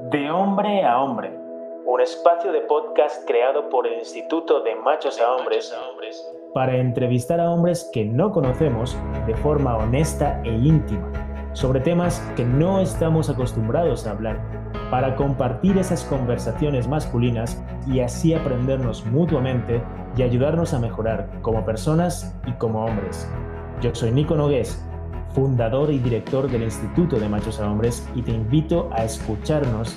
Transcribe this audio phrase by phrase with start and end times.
[0.00, 1.36] De Hombre a Hombre,
[1.84, 5.74] un espacio de podcast creado por el Instituto de Machos a Hombres
[6.54, 11.10] para entrevistar a hombres que no conocemos de forma honesta e íntima
[11.52, 14.40] sobre temas que no estamos acostumbrados a hablar,
[14.88, 19.82] para compartir esas conversaciones masculinas y así aprendernos mutuamente
[20.16, 23.28] y ayudarnos a mejorar como personas y como hombres.
[23.80, 24.87] Yo soy Nico Nogués
[25.34, 29.96] fundador y director del Instituto de Machos a Hombres, y te invito a escucharnos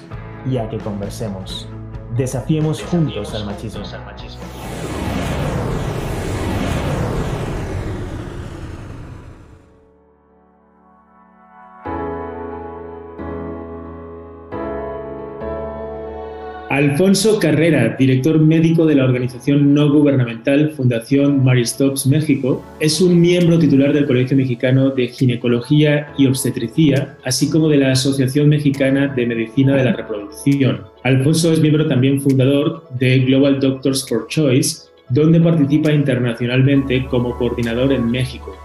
[0.50, 1.68] y a que conversemos.
[2.16, 3.84] Desafiemos, juntos al machismo.
[16.82, 23.22] Alfonso Carrera, director médico de la organización no gubernamental Fundación Mary Stops México, es un
[23.22, 29.08] miembro titular del Colegio Mexicano de Ginecología y Obstetricia, así como de la Asociación Mexicana
[29.10, 30.82] de Medicina de la Reproducción.
[31.04, 37.94] Alfonso es miembro también fundador de Global Doctors for Choice, donde participa internacionalmente como coordinador
[37.94, 38.58] en México.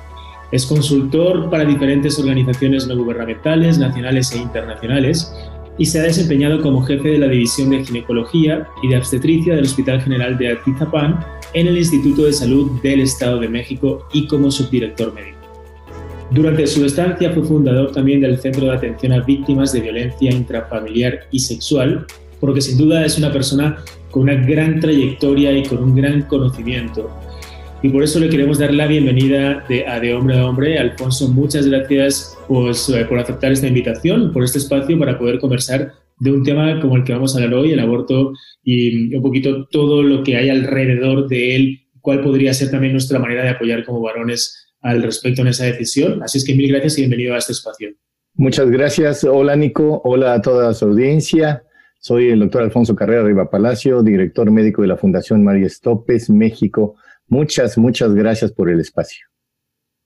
[0.53, 5.35] Es consultor para diferentes organizaciones no gubernamentales, nacionales e internacionales
[5.79, 9.65] y se ha desempeñado como jefe de la División de Ginecología y de Obstetricia del
[9.65, 14.51] Hospital General de Atizapán en el Instituto de Salud del Estado de México y como
[14.51, 15.37] subdirector médico.
[16.31, 21.21] Durante su estancia fue fundador también del Centro de Atención a Víctimas de Violencia Intrafamiliar
[21.31, 22.07] y Sexual,
[22.41, 23.79] por lo que sin duda es una persona
[24.11, 27.11] con una gran trayectoria y con un gran conocimiento
[27.83, 30.79] y por eso le queremos dar la bienvenida de, a De Hombre a Hombre.
[30.79, 36.33] Alfonso, muchas gracias pues, por aceptar esta invitación, por este espacio para poder conversar de
[36.33, 38.33] un tema como el que vamos a hablar hoy, el aborto
[38.63, 43.19] y un poquito todo lo que hay alrededor de él, cuál podría ser también nuestra
[43.19, 46.23] manera de apoyar como varones al respecto en esa decisión.
[46.23, 47.91] Así es que mil gracias y bienvenido a este espacio.
[48.35, 49.25] Muchas gracias.
[49.25, 51.63] Hola Nico, hola a toda su audiencia.
[51.99, 56.97] Soy el doctor Alfonso Carrera Riva Palacio, director médico de la Fundación María Estopes, México.
[57.29, 59.27] Muchas, muchas gracias por el espacio.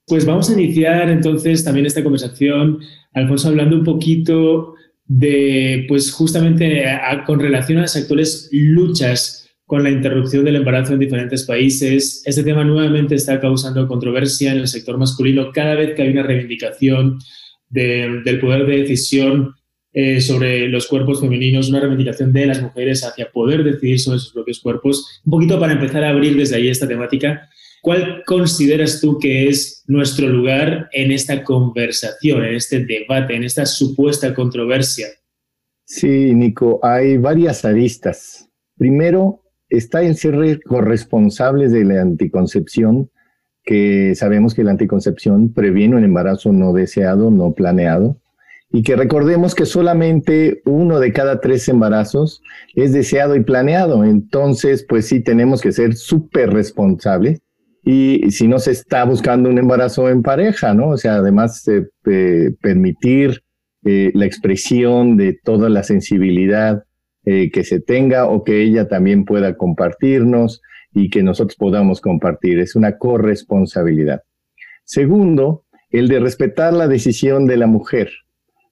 [0.07, 2.79] Pues vamos a iniciar entonces también esta conversación,
[3.13, 6.85] Alfonso, hablando un poquito de, pues justamente
[7.25, 12.23] con relación a las actuales luchas con la interrupción del embarazo en diferentes países.
[12.25, 16.23] Este tema nuevamente está causando controversia en el sector masculino cada vez que hay una
[16.23, 17.19] reivindicación
[17.69, 19.55] del poder de decisión
[19.93, 24.31] eh, sobre los cuerpos femeninos, una reivindicación de las mujeres hacia poder decidir sobre sus
[24.31, 25.21] propios cuerpos.
[25.25, 27.49] Un poquito para empezar a abrir desde ahí esta temática,
[27.81, 33.65] ¿cuál consideras tú que es nuestro lugar en esta conversación, en este debate, en esta
[33.65, 35.07] supuesta controversia?
[35.83, 38.47] Sí, Nico, hay varias aristas.
[38.77, 43.11] Primero, está en ser corresponsables de la anticoncepción,
[43.65, 48.21] que sabemos que la anticoncepción previene un embarazo no deseado, no planeado
[48.73, 52.41] y que recordemos que solamente uno de cada tres embarazos
[52.73, 54.05] es deseado y planeado.
[54.05, 57.41] Entonces, pues sí, tenemos que ser súper responsables.
[57.83, 60.89] Y si no se está buscando un embarazo en pareja, ¿no?
[60.89, 63.41] O sea, además de permitir
[63.83, 66.83] eh, la expresión de toda la sensibilidad
[67.25, 70.61] eh, que se tenga o que ella también pueda compartirnos
[70.93, 72.59] y que nosotros podamos compartir.
[72.59, 74.21] Es una corresponsabilidad.
[74.85, 78.11] Segundo, el de respetar la decisión de la mujer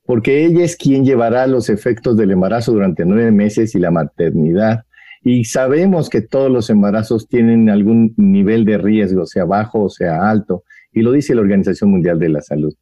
[0.10, 4.86] porque ella es quien llevará los efectos del embarazo durante nueve meses y la maternidad.
[5.22, 10.28] Y sabemos que todos los embarazos tienen algún nivel de riesgo, sea bajo o sea
[10.28, 12.74] alto, y lo dice la Organización Mundial de la Salud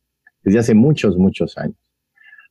[0.42, 1.76] desde hace muchos, muchos años.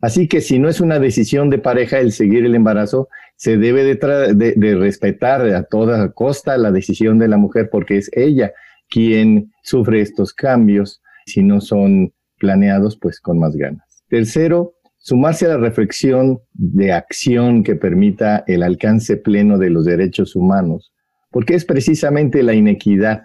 [0.02, 3.82] Así que si no es una decisión de pareja el seguir el embarazo, se debe
[3.82, 8.52] de, de, respetar a toda costa la decisión de la mujer porque es ella
[8.90, 11.00] quien sufre estos cambios.
[11.24, 13.85] Si no son planeados, pues con más ganas.
[14.08, 20.36] Tercero, sumarse a la reflexión de acción que permita el alcance pleno de los derechos
[20.36, 20.92] humanos,
[21.30, 23.22] porque es precisamente la inequidad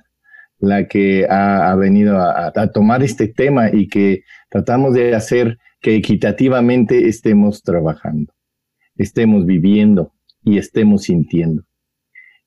[0.60, 7.08] la que ha, venido a, tomar este tema y que tratamos de hacer que equitativamente
[7.08, 8.32] estemos trabajando,
[8.96, 10.14] estemos viviendo
[10.44, 11.64] y estemos sintiendo.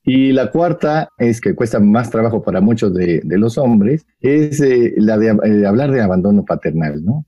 [0.04, 4.94] Y la cuarta es que cuesta más trabajo para muchos de, los hombres, es eh,
[4.96, 7.26] la de eh, hablar de abandono paternal, ¿no?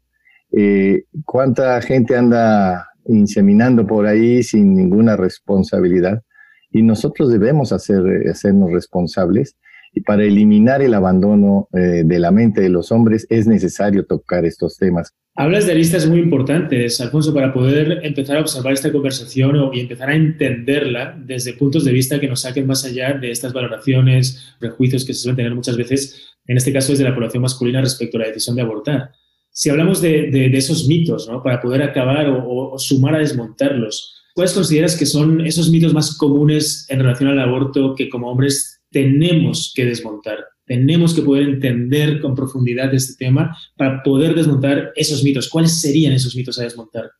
[0.59, 6.23] Eh, cuánta gente anda inseminando por ahí sin ninguna responsabilidad
[6.71, 9.55] y nosotros debemos hacer, hacernos responsables.
[9.93, 14.47] Y para eliminar el abandono eh, de la mente de los hombres es necesario tocar
[14.47, 15.13] estos temas.
[15.35, 20.09] Hablas de listas muy importantes, Alfonso, para poder empezar a observar esta conversación y empezar
[20.09, 25.05] a entenderla desde puntos de vista que nos saquen más allá de estas valoraciones, prejuicios
[25.05, 28.21] que se suelen tener muchas veces, en este caso desde la población masculina respecto a
[28.21, 29.11] la decisión de abortar
[29.59, 31.43] si hablamos de, esos mitos, ¿no?
[31.43, 36.85] para poder acabar o, sumar a desmontarlos, ¿cuáles consideras que son esos mitos más comunes
[36.91, 40.41] en relación al aborto que como hombres tenemos que desmontar?
[40.67, 45.49] Tenemos que poder entender con profundidad este tema para poder desmontar esos mitos.
[45.49, 47.11] ¿Cuáles serían esos mitos a desmontar?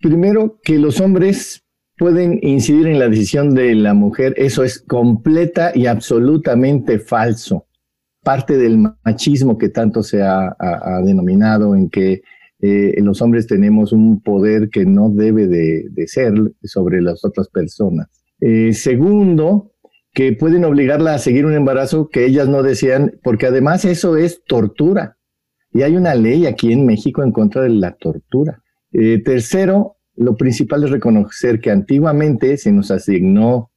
[0.00, 1.60] Primero, que los hombres
[1.98, 7.66] pueden incidir en la decisión de la mujer, eso es completa y absolutamente falso.
[8.24, 10.56] Parte del machismo que tanto se ha,
[11.04, 12.22] denominado en que
[12.60, 16.32] eh, los hombres tenemos un poder que no debe de, ser
[16.62, 18.08] sobre las otras personas.
[18.40, 19.72] Eh, segundo,
[20.14, 24.42] que pueden obligarla a seguir un embarazo que ellas no desean, porque además eso es
[24.46, 25.18] tortura.
[25.72, 28.62] Y hay una ley aquí en México en contra de la tortura.
[28.92, 33.72] Eh, tercero, lo principal es reconocer que antiguamente se nos asignó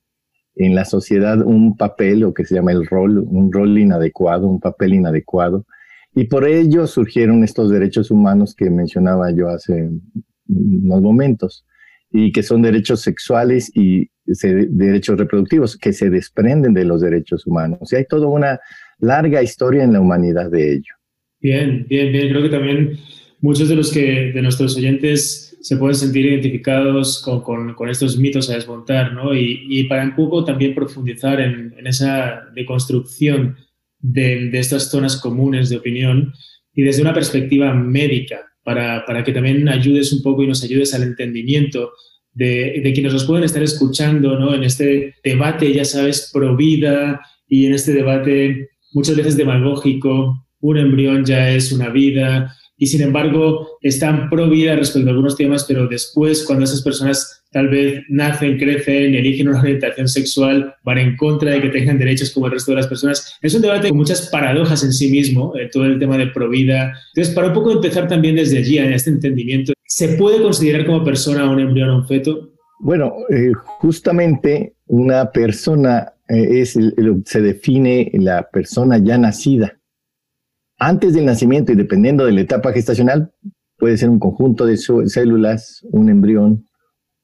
[0.58, 4.60] en la sociedad un papel, o que se llama el rol, un rol inadecuado, un
[4.60, 5.66] papel inadecuado,
[6.16, 9.90] y por ello surgieron estos derechos humanos que mencionaba yo hace
[10.48, 11.66] unos momentos,
[12.12, 17.92] y que son derechos sexuales y derechos reproductivos, que se desprenden de los derechos humanos.
[17.92, 18.60] Y hay toda una
[19.00, 20.94] larga historia en la humanidad de ello.
[21.40, 22.30] Bien, bien, bien.
[22.30, 22.98] Creo que también
[23.42, 28.50] muchos de los que de nuestros oyentes se pueden sentir identificados con, con, estos mitos
[28.50, 29.36] a desmontar, ¿no?
[29.36, 33.58] Y, y, para un poco también profundizar en, en esa deconstrucción
[34.00, 36.32] de, de, estas zonas comunes de opinión
[36.74, 40.94] y desde una perspectiva médica, para, para, que también ayudes un poco y nos ayudes
[40.94, 41.92] al entendimiento
[42.32, 44.56] de, de quienes nos pueden estar escuchando, ¿no?
[44.56, 50.78] En este debate, ya sabes, pro vida y en este debate muchas veces demagógico, un
[50.78, 55.66] embrión ya es una vida, y sin embargo están pro vida respecto a algunos temas,
[55.66, 61.18] pero después cuando esas personas tal vez nacen, crecen eligen una orientación sexual, van en
[61.18, 63.38] contra de que tengan derechos como el resto de las personas.
[63.42, 66.50] Es un debate con muchas paradojas en sí mismo, eh, todo el tema de pro
[66.50, 66.94] vida.
[67.16, 71.04] Entonces, para un poco empezar también desde allí, en este entendimiento, ¿se puede considerar como
[71.04, 72.52] persona un embrión o un feto?
[72.80, 76.78] Bueno, eh, justamente una persona eh, es,
[77.26, 79.77] se define la persona ya nacida
[80.78, 83.32] antes del nacimiento y dependiendo de la etapa gestacional,
[83.78, 86.66] puede ser un conjunto de células, un embrión,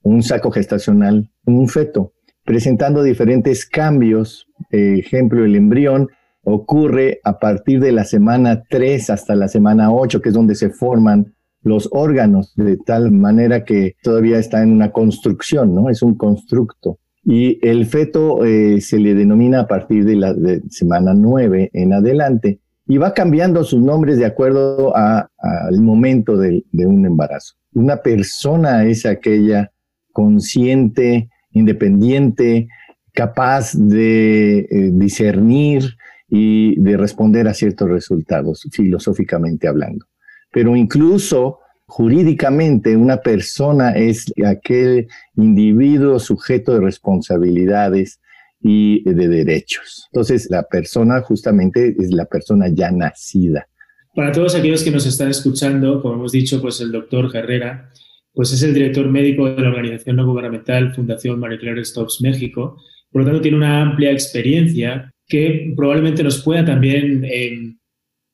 [0.01, 2.13] un saco gestacional, un feto,
[2.45, 4.47] presentando diferentes cambios.
[4.69, 6.09] ejemplo, el embrión
[6.43, 10.69] ocurre a partir de la semana 3 hasta la semana 8, que es donde se
[10.69, 15.89] forman los órganos, de tal manera que todavía está en una construcción, ¿no?
[15.89, 16.99] Es un constructo.
[17.23, 20.35] Y el feto eh, se le denomina a partir de la
[20.69, 27.05] semana 9 en adelante y va cambiando sus nombres de acuerdo al momento de, un
[27.05, 27.55] embarazo.
[27.73, 29.71] Una persona es aquella
[30.11, 32.67] consciente, independiente,
[33.13, 35.95] capaz de eh, discernir
[36.27, 40.05] y de responder a ciertos resultados, filosóficamente hablando.
[40.51, 48.19] Pero incluso jurídicamente una persona es aquel individuo sujeto de responsabilidades,
[48.63, 50.07] y de derechos.
[50.11, 53.67] Entonces, la persona justamente es la persona ya nacida.
[54.15, 57.91] Para todos aquellos que nos están escuchando, como hemos dicho, pues el doctor Herrera,
[58.33, 62.77] pues es el director médico de la organización no gubernamental Fundación Marie Claire Stops México.
[63.11, 67.75] Por lo tanto, tiene una amplia experiencia que probablemente nos pueda también eh,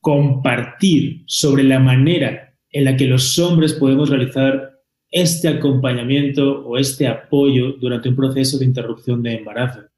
[0.00, 4.70] compartir sobre la manera en la que los hombres podemos realizar
[5.10, 9.89] este acompañamiento o este apoyo durante un proceso de interrupción de embarazo.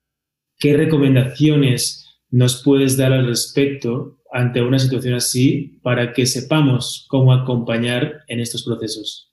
[0.62, 7.33] ¿Qué recomendaciones nos puedes dar al respecto ante una situación así para que sepamos cómo
[7.33, 9.33] acompañar en estos procesos?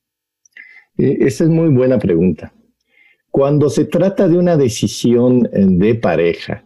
[0.98, 2.52] Eh, esa es muy buena pregunta.
[3.30, 6.66] Cuando se trata de una decisión eh, de pareja,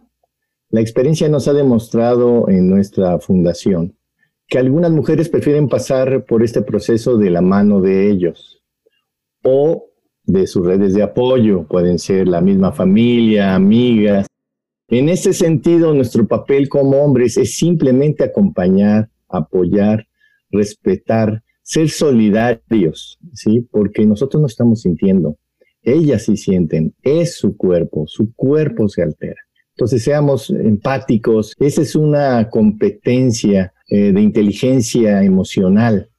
[0.70, 3.98] la experiencia nos ha demostrado en nuestra fundación
[4.48, 8.62] que algunas mujeres prefieren pasar por este proceso de la mano de ellos
[9.42, 9.90] o
[10.22, 14.26] de sus redes de apoyo, pueden ser la misma familia, amigas,
[14.88, 20.06] en ese sentido, nuestro papel como hombres es simplemente acompañar, apoyar,
[20.50, 23.66] respetar, ser solidarios, ¿sí?
[23.70, 25.38] Porque nosotros no estamos sintiendo,
[25.82, 29.40] ellas sí sienten, es su cuerpo, su cuerpo se altera.
[29.70, 36.10] Entonces seamos empáticos, esa es una competencia eh, de inteligencia emocional.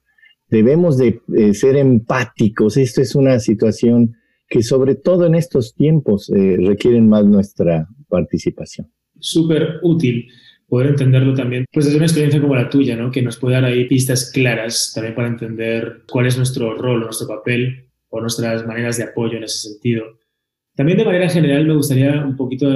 [0.48, 4.16] Debemos de eh, ser empáticos, esto es una situación
[4.48, 8.90] que sobre todo en estos tiempos eh, requieren más nuestra participación.
[9.18, 10.28] Súper útil
[10.68, 13.10] poder entenderlo también, pues desde una experiencia como la tuya, ¿no?
[13.10, 17.28] que nos puede dar ahí pistas claras también para entender cuál es nuestro rol, nuestro
[17.28, 20.04] papel o nuestras maneras de apoyo en ese sentido.
[20.74, 22.68] También de manera general me gustaría un poquito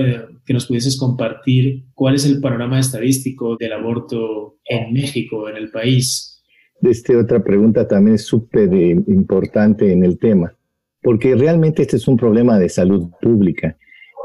[0.45, 5.71] que nos pudieses compartir cuál es el panorama estadístico del aborto en México, en el
[5.71, 6.43] país.
[6.81, 10.55] Esta otra pregunta también es súper importante en el tema.
[11.03, 13.77] porque realmente este es un problema de salud pública.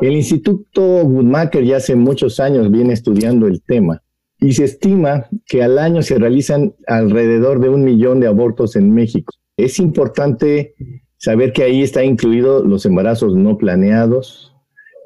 [0.02, 4.02] El Instituto Guttmacher ya hace muchos años viene estudiando el tema
[4.40, 8.94] y se estima que al año se realizan alrededor de un millón de abortos en
[8.94, 9.34] México.
[9.58, 10.76] Es importante
[11.18, 14.54] saber que ahí está incluido los embarazos no planeados,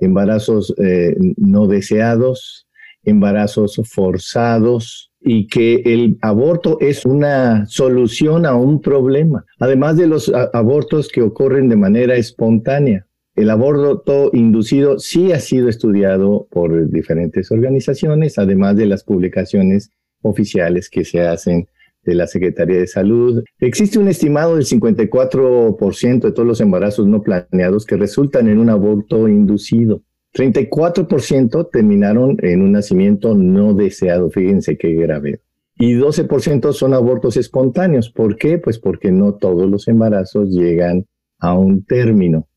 [0.01, 2.67] embarazos eh, no deseados,
[3.03, 10.31] embarazos forzados y que el aborto es una solución a un problema, además de los
[10.53, 13.05] abortos que ocurren de manera espontánea.
[13.39, 19.91] El aborto inducido sí ha sido estudiado por diferentes organizaciones, además de las publicaciones
[20.21, 21.69] oficiales que se hacen
[22.03, 23.41] de la Secretaría de Salud.
[23.59, 28.69] Existe un estimado del 54% de todos los embarazos no planeados que resultan en un
[28.69, 30.03] aborto inducido.
[30.33, 35.39] 34% terminaron en un nacimiento no deseado, fíjense qué grave.
[35.77, 38.09] Y 12% son abortos espontáneos.
[38.09, 38.57] ¿Por qué?
[38.57, 41.05] Pues porque no todos los embarazos llegan
[41.39, 42.48] a un término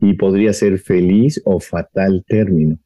[0.00, 2.78] y podría ser feliz o fatal término.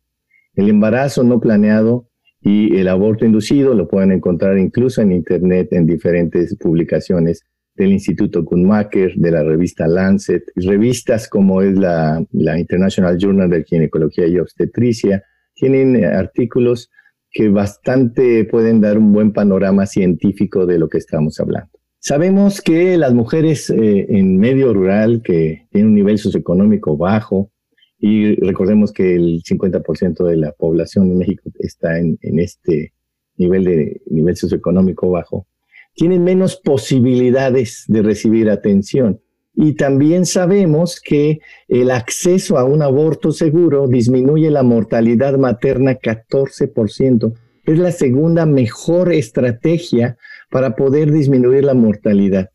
[0.55, 2.09] El embarazo no planeado
[2.41, 7.43] y el aborto inducido lo pueden encontrar incluso en Internet en diferentes publicaciones
[7.75, 13.65] del Instituto Guttmacher, de la revista Lancet, revistas como es la, la International Journal de
[13.65, 16.91] Ginecología y Obstetricia, tienen eh, artículos
[17.31, 21.74] que bastante pueden dar un buen panorama científico de lo que estamos hablando.
[22.07, 27.51] Sabemos que las mujeres eh, en medio rural que tienen un nivel socioeconómico bajo,
[27.99, 32.93] y recordemos que el 50% de la población en México está en, en este
[33.39, 35.47] nivel de nivel socioeconómico bajo,
[35.95, 39.23] tienen menos posibilidades de recibir atención.
[39.55, 47.33] Y también sabemos que el acceso a un aborto seguro disminuye la mortalidad materna 14%.
[47.65, 50.19] Es la segunda mejor estrategia
[50.55, 52.51] para poder disminuir la mortalidad.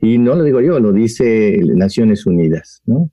[0.00, 3.10] Y no lo digo yo, lo dice Naciones Unidas, ¿no?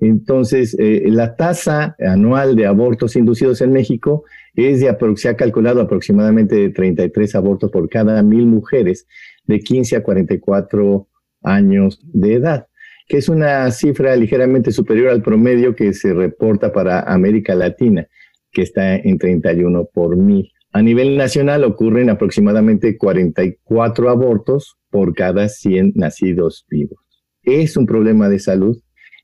[0.00, 4.24] Entonces, eh, la tasa anual de abortos inducidos en México
[4.56, 9.06] es de, se ha calculado aproximadamente de 33 abortos por cada mil mujeres
[9.44, 11.06] de 15 a 44
[11.44, 12.66] años de edad,
[13.06, 18.08] que es una cifra ligeramente superior al promedio que se reporta para América Latina,
[18.50, 20.50] que está en 31 por mil.
[20.72, 27.00] A nivel nacional ocurren aproximadamente 44 abortos por cada 100 nacidos vivos.
[27.42, 28.76] Es un problema de salud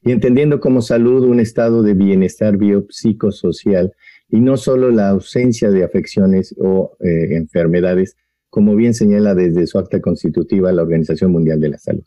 [0.03, 3.93] y entendiendo como salud un estado de bienestar biopsicosocial
[4.31, 8.17] y no solo la ausencia de afecciones o eh, enfermedades,
[8.49, 12.05] como bien señala desde su acta constitutiva la Organización Mundial de la Salud.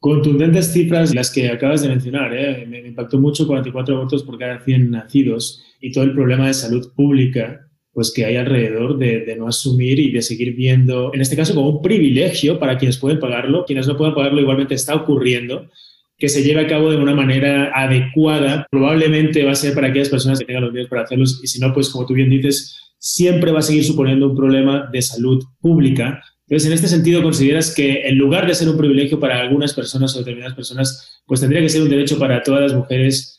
[0.00, 2.34] Contundentes cifras las que acabas de mencionar.
[2.34, 2.66] ¿eh?
[2.66, 6.92] Me impactó mucho 44 abortos por cada 100 nacidos y todo el problema de salud
[6.94, 7.65] pública
[7.96, 11.70] pues que hay alrededor de, no asumir y de seguir viendo, en este caso como
[11.70, 15.70] un privilegio para quienes pueden pagarlo, quienes no pueden pagarlo igualmente está ocurriendo
[16.18, 20.10] que se lleve a cabo de una manera adecuada, probablemente va a ser para aquellas
[20.10, 22.78] personas que tengan los medios para hacerlos y si no, pues como tú bien dices,
[22.98, 26.22] siempre va a seguir suponiendo un problema de salud pública.
[26.46, 30.14] Entonces, en este sentido, ¿consideras que en lugar de ser un privilegio para algunas personas
[30.14, 33.38] o determinadas personas, pues tendría que ser un derecho para todas las mujeres?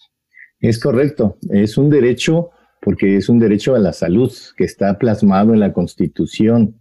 [0.60, 2.50] Es correcto, es un derecho
[2.88, 6.79] porque es un derecho a la salud que está plasmado en la Constitución,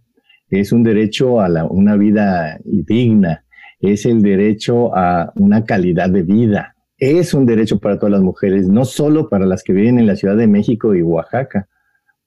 [0.49, 3.43] es un derecho a una vida digna,
[3.81, 6.77] es el derecho a una calidad de vida.
[6.97, 10.15] Es un derecho para todas las mujeres, no solo para las que viven en la
[10.15, 11.67] Ciudad de México y Oaxaca,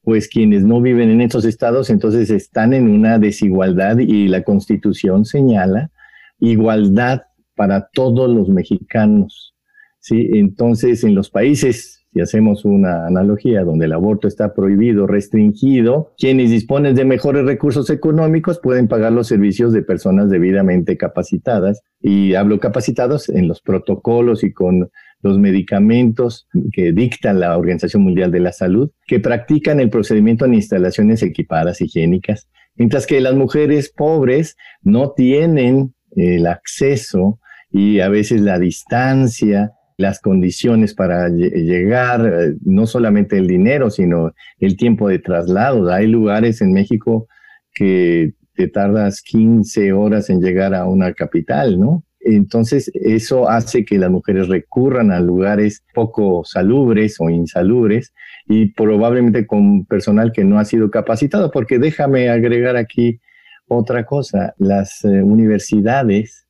[0.03, 5.25] pues quienes no viven en estos estados entonces están en una desigualdad y la constitución
[5.25, 5.91] señala
[6.39, 7.23] igualdad
[7.57, 9.55] para todos los mexicanos.
[10.01, 10.29] ¿sí?
[10.35, 16.51] Entonces, en los países si hacemos una analogía donde el aborto está prohibido, restringido, quienes
[16.51, 21.83] disponen de mejores recursos económicos pueden pagar los servicios de personas debidamente capacitadas.
[22.01, 24.91] Y hablo capacitados en los protocolos y con
[25.23, 30.55] los medicamentos que dicta la Organización Mundial de la Salud, que practican el procedimiento en
[30.55, 37.39] instalaciones equipadas higiénicas, mientras que las mujeres pobres no tienen el acceso
[37.71, 44.33] y a veces la distancia las condiciones para llegar, eh, no solamente el dinero, sino
[44.59, 45.93] el tiempo de traslado.
[45.93, 47.29] Hay lugares en México
[47.75, 52.05] que te tardas 15 horas en llegar a una capital, ¿no?
[52.21, 58.13] Entonces, eso hace que las mujeres recurran a lugares poco salubres o insalubres
[58.47, 63.21] y probablemente con personal que no ha sido capacitado, porque déjame agregar aquí
[63.69, 66.47] otra cosa, las eh, universidades,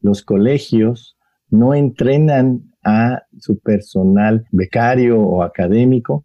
[0.00, 1.17] los colegios
[1.50, 6.24] no entrenan a su personal becario o académico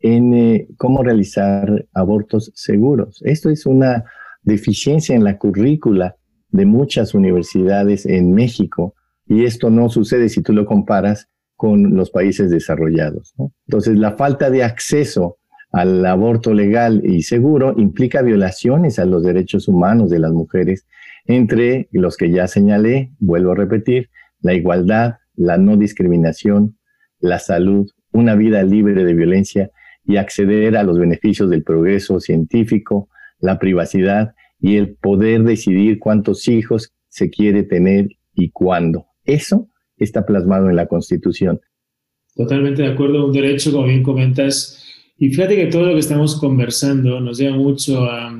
[0.00, 3.20] en eh, cómo realizar abortos seguros.
[3.24, 4.04] Esto es una
[4.42, 6.16] deficiencia en la currícula
[6.50, 8.94] de muchas universidades en México
[9.26, 13.34] y esto no sucede si tú lo comparas con los países desarrollados.
[13.66, 15.38] Entonces, la falta de acceso
[15.72, 20.86] al aborto legal y seguro implica violaciones a los derechos humanos de las mujeres,
[21.26, 24.08] entre los que ya señalé, vuelvo a repetir,
[24.40, 26.78] la igualdad, la no discriminación,
[27.20, 29.70] la salud, una vida libre de violencia
[30.04, 33.08] y acceder a los beneficios del progreso científico,
[33.40, 39.06] la privacidad y el poder decidir cuántos hijos se quiere tener y cuándo.
[39.24, 41.60] Eso está plasmado en la Constitución.
[42.34, 44.84] Totalmente de acuerdo, un derecho, como bien comentas.
[45.18, 48.32] Y fíjate que todo lo que estamos conversando nos lleva mucho a,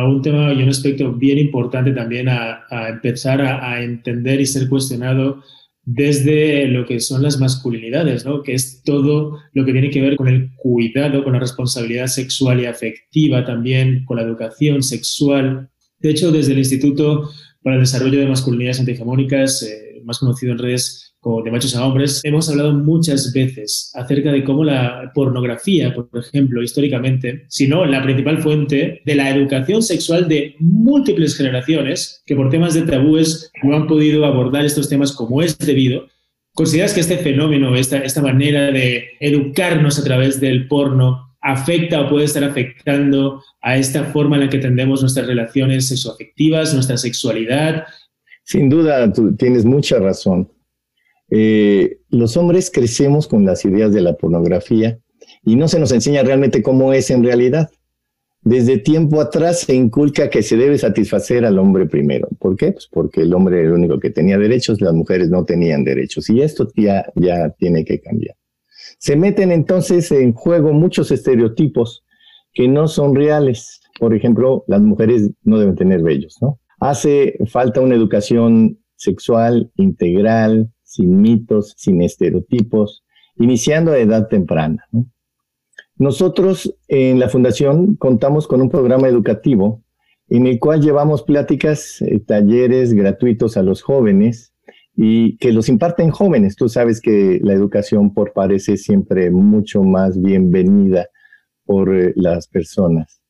[0.00, 5.42] un tema y un aspecto bien importante también a, empezar a, entender y ser cuestionado
[5.84, 8.42] desde lo que son las masculinidades, ¿no?
[8.42, 12.60] que es todo lo que tiene que ver con el cuidado, con la responsabilidad sexual
[12.60, 15.68] y afectiva también, con la educación sexual.
[15.98, 17.28] De hecho, desde el Instituto
[17.62, 21.86] para el Desarrollo de Masculinidades Antihegemónicas, eh, más conocido en redes como de machos a
[21.86, 27.86] hombres, hemos hablado muchas veces acerca de cómo la pornografía, por ejemplo, históricamente, si no
[27.86, 33.52] la principal fuente de la educación sexual de múltiples generaciones que por temas de tabúes
[33.62, 36.08] no han podido abordar estos temas como es debido.
[36.54, 42.08] ¿Consideras que este fenómeno, esta, esta manera de educarnos a través del porno, afecta o
[42.08, 47.84] puede estar afectando a esta forma en la que tendemos nuestras relaciones sexoafectivas, nuestra sexualidad?
[48.44, 50.50] Sin duda, tú tienes mucha razón.
[51.30, 54.98] Eh, los hombres crecemos con las ideas de la pornografía
[55.44, 57.70] y no se nos enseña realmente cómo es en realidad.
[58.42, 62.28] Desde tiempo atrás se inculca que se debe satisfacer al hombre primero.
[62.40, 62.72] ¿Por qué?
[62.72, 66.28] Pues porque el hombre era el único que tenía derechos, las mujeres no tenían derechos.
[66.28, 68.36] Y esto ya, ya tiene que cambiar.
[68.98, 72.04] Se meten entonces en juego muchos estereotipos
[72.52, 73.80] que no son reales.
[73.98, 76.58] Por ejemplo, las mujeres no deben tener vellos, ¿no?
[76.82, 83.04] Hace falta una educación sexual integral, sin mitos, sin estereotipos,
[83.36, 84.84] iniciando a edad temprana.
[85.94, 89.84] Nosotros en la Fundación contamos con un programa educativo
[90.28, 94.52] en el cual llevamos pláticas, eh, talleres gratuitos a los jóvenes
[94.96, 96.56] y que los imparten jóvenes.
[96.56, 101.06] Tú sabes que la educación por parece siempre mucho más bienvenida
[101.64, 103.21] por eh, las personas.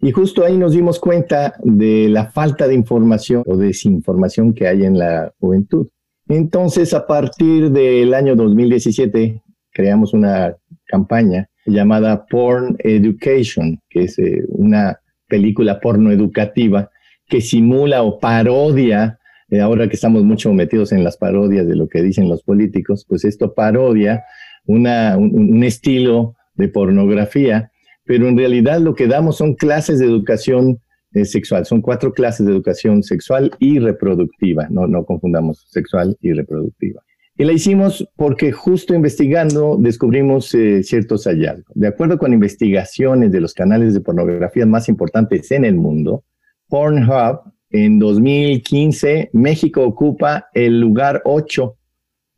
[0.00, 4.84] Y justo ahí nos dimos cuenta de la falta de información o desinformación que hay
[4.84, 5.88] en la juventud.
[6.28, 10.56] Entonces, a partir del año 2017, creamos una
[10.86, 16.90] campaña llamada Porn Education, que es eh, una película porno educativa
[17.28, 19.18] que simula o parodia,
[19.50, 23.04] eh, ahora que estamos mucho metidos en las parodias de lo que dicen los políticos,
[23.08, 24.24] pues esto parodia
[24.64, 27.70] una, un estilo de pornografía,
[28.06, 30.80] pero en realidad lo que damos son clases de educación
[31.24, 31.64] sexual.
[31.64, 37.02] Son cuatro clases de educación sexual y reproductiva, no, no confundamos sexual y reproductiva.
[37.38, 41.66] Y la hicimos porque justo investigando descubrimos eh, ciertos hallazgos.
[41.74, 46.24] De acuerdo con investigaciones de los canales de pornografía más importantes en el mundo,
[46.68, 47.40] Pornhub,
[47.70, 51.76] en 2015, México ocupa el lugar 8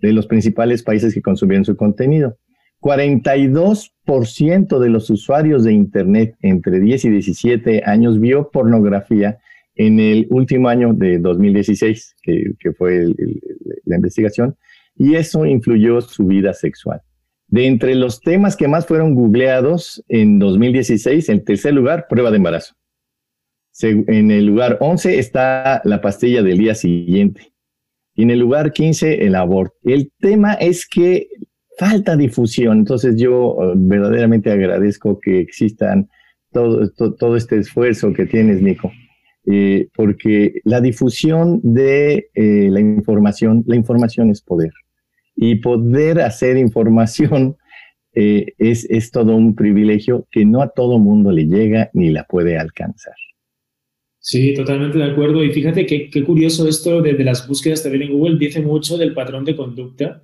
[0.01, 2.37] de los principales países que consumieron su contenido.
[2.81, 9.39] 42% de los usuarios de Internet entre 10 y 17 años vio pornografía
[9.75, 13.07] en el último año de 2016, que, fue
[13.85, 14.57] la investigación,
[14.97, 17.03] y eso influyó su vida sexual.
[17.49, 22.39] De entre los temas que más fueron googleados en 2016, en tercer lugar, prueba de
[22.39, 22.75] embarazo.
[23.81, 27.53] En el lugar 11 está la pastilla del día siguiente.
[28.15, 29.77] Y en el lugar 15, el aborto.
[29.85, 31.29] El tema es que
[31.79, 32.79] falta difusión.
[32.79, 36.09] Entonces yo eh, verdaderamente agradezco que existan
[36.53, 38.91] todo, todo, este esfuerzo que tienes, Nico,
[39.47, 44.73] eh, porque la difusión de eh, la información, la información es poder.
[45.37, 47.57] Y poder hacer información
[48.13, 52.59] es, es todo un privilegio que no a todo mundo le llega ni la puede
[52.59, 53.15] alcanzar.
[54.19, 55.45] Sí, totalmente de acuerdo.
[55.45, 58.99] Y fíjate qué, qué curioso esto de, de, las búsquedas también en Google, dice mucho
[58.99, 60.23] del patrón de conducta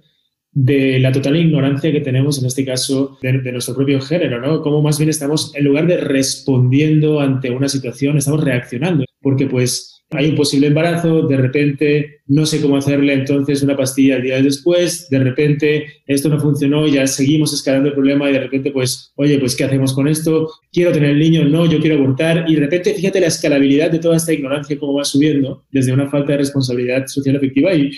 [0.54, 4.62] de la total ignorancia que tenemos en este caso de, nuestro propio género, ¿no?
[4.62, 9.90] Cómo más bien estamos, en lugar de respondiendo ante una situación, estamos reaccionando, porque pues
[10.10, 14.40] hay un posible embarazo, de repente no sé cómo hacerle entonces una pastilla el día
[14.40, 19.12] después, de repente esto no funcionó, ya seguimos escalando el problema y de repente pues,
[19.16, 20.50] oye, pues ¿qué hacemos con esto?
[20.72, 23.98] Quiero tener el niño, no, yo quiero abortar y de repente fíjate la escalabilidad de
[23.98, 27.90] toda esta ignorancia cómo va subiendo desde una falta de responsabilidad social efectiva y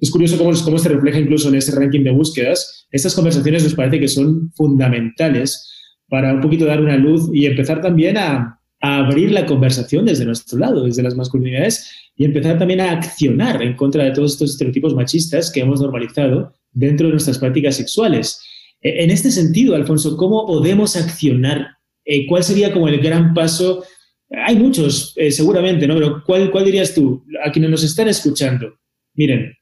[0.00, 2.86] es curioso cómo, cómo se refleja incluso en este ranking de búsquedas.
[2.90, 5.68] Estas conversaciones nos parece que son fundamentales
[6.08, 10.24] para un poquito dar una luz y empezar también a, a abrir la conversación desde
[10.24, 14.52] nuestro lado, desde las masculinidades, y empezar también a accionar en contra de todos estos
[14.52, 18.42] estereotipos machistas que hemos normalizado dentro de nuestras prácticas sexuales.
[18.80, 21.76] E, en este sentido, Alfonso, ¿cómo podemos accionar?
[22.04, 23.84] Eh, ¿Cuál sería como el gran paso?
[24.30, 25.94] Hay muchos, eh, seguramente, ¿no?
[25.94, 28.74] Pero ¿cuál, ¿cuál dirías tú a quienes nos están escuchando?
[29.14, 29.52] Miren,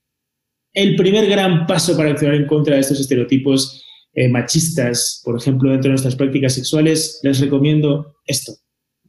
[0.78, 5.70] el primer gran paso para accionar en contra de estos estereotipos eh, machistas, por ejemplo,
[5.70, 8.52] dentro de nuestras prácticas sexuales, les recomiendo esto.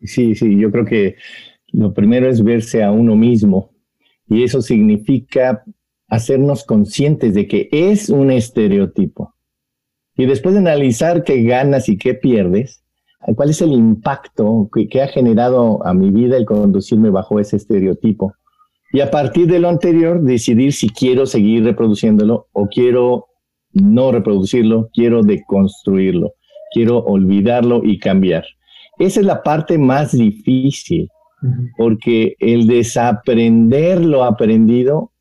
[0.03, 1.15] Sí, sí, yo creo que
[1.71, 3.71] lo primero es verse a uno mismo
[4.27, 5.63] y eso significa
[6.07, 9.35] hacernos conscientes de que es un estereotipo.
[10.15, 12.83] Y después de analizar qué ganas y qué pierdes,
[13.35, 18.33] cuál es el impacto que, ha generado a mi vida el conducirme bajo ese estereotipo.
[18.91, 23.27] Y a partir de lo anterior, decidir si quiero seguir reproduciéndolo o quiero
[23.73, 26.33] no reproducirlo, quiero deconstruirlo,
[26.73, 28.45] quiero olvidarlo y cambiar.
[28.97, 31.07] Esa es la parte más difícil,
[31.77, 35.13] porque el desaprender lo aprendido,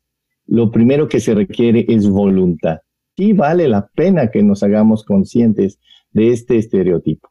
[0.47, 2.79] lo primero que se requiere es voluntad.
[3.15, 5.79] Sí vale la pena que nos hagamos conscientes
[6.11, 7.29] de este estereotipo.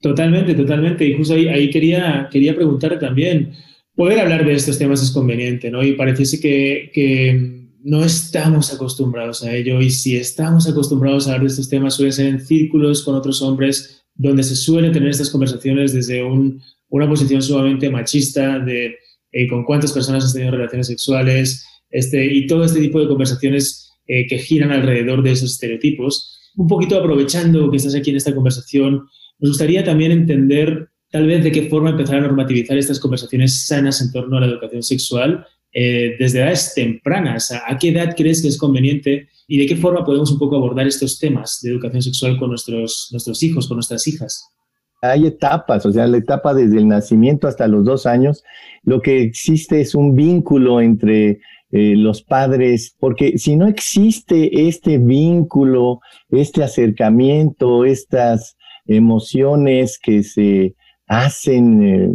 [0.00, 1.06] Totalmente, totalmente.
[1.06, 3.52] Y justo ahí, quería, quería preguntarte también,
[3.96, 5.82] poder hablar de estos temas es conveniente, ¿no?
[5.82, 11.42] Y pareciese que, que no estamos acostumbrados a ello y si estamos acostumbrados a hablar
[11.42, 15.30] de estos temas suele ser en círculos con otros hombres donde se suelen tener estas
[15.30, 18.96] conversaciones desde una posición sumamente machista de
[19.32, 23.92] eh, con cuántas personas has tenido relaciones sexuales este, y todo este tipo de conversaciones
[24.06, 26.52] eh, que giran alrededor de esos estereotipos.
[26.56, 29.06] Un poquito aprovechando que estás aquí en esta conversación,
[29.38, 34.02] nos gustaría también entender tal vez de qué forma empezar a normativizar estas conversaciones sanas
[34.02, 37.50] en torno a la educación sexual eh, desde edades tempranas.
[37.52, 40.86] ¿A qué edad crees que es conveniente y de qué forma podemos un poco abordar
[40.86, 44.46] estos temas de educación sexual con nuestros, nuestros hijos, con nuestras hijas?
[45.00, 48.42] Hay etapas, o sea, la etapa desde el nacimiento hasta los dos años,
[48.82, 54.98] lo que existe es un vínculo entre eh, los padres, porque si no existe este
[54.98, 60.75] vínculo, este acercamiento, estas emociones que se
[61.06, 62.12] hacen eh,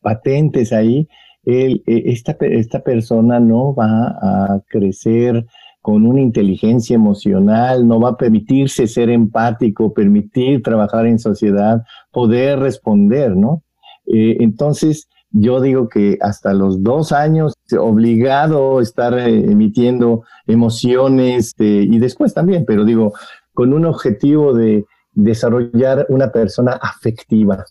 [0.00, 1.08] patentes ahí,
[1.44, 5.44] e, esta, esta persona no va a crecer
[5.82, 12.60] con una inteligencia emocional, no va a permitirse ser empático, permitir trabajar en sociedad, poder
[12.60, 13.64] responder, ¿no?
[14.06, 21.52] Eh, entonces, yo digo que hasta los dos años, obligado a estar eh, emitiendo emociones
[21.58, 23.12] eh, y después también, pero digo,
[23.52, 27.64] con un objetivo de desarrollar una persona afectiva,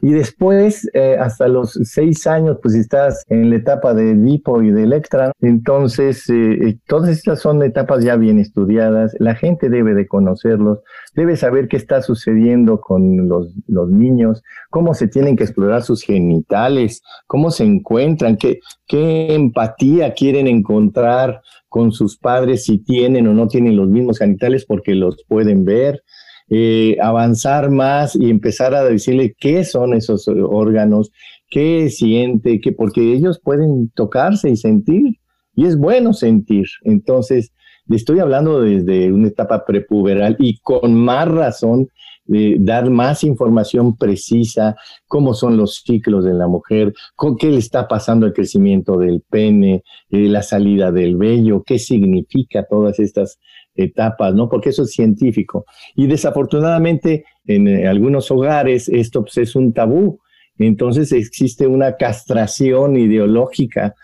[0.00, 4.70] y después, eh, hasta los seis años, pues estás en la etapa de Edipo y
[4.70, 5.32] de Electra.
[5.40, 9.14] Entonces, eh, eh, todas estas son etapas ya bien estudiadas.
[9.18, 10.80] La gente debe de conocerlos,
[11.14, 16.02] debe saber qué está sucediendo con los, los niños, cómo se tienen que explorar sus
[16.02, 23.34] genitales, cómo se encuentran, qué, qué empatía quieren encontrar con sus padres, si tienen o
[23.34, 26.02] no tienen los mismos genitales porque los pueden ver.
[26.50, 31.10] Eh, avanzar más y empezar a decirle qué son esos órganos,
[31.50, 35.18] qué siente, que, porque ellos pueden tocarse y sentir,
[35.54, 36.66] y es bueno sentir.
[36.84, 37.52] Entonces,
[37.86, 41.88] le estoy hablando desde una etapa prepuberal y con más razón
[42.28, 47.88] dar más información precisa, cómo son los ciclos de la mujer, con qué le está
[47.88, 53.38] pasando el crecimiento del pene, eh, la salida del vello, qué significa todas estas
[53.78, 54.48] etapas, ¿no?
[54.48, 55.64] Porque eso es científico.
[55.96, 60.20] Y desafortunadamente en eh, algunos hogares esto pues, es un tabú.
[60.58, 63.94] Entonces existe una castración ideológica.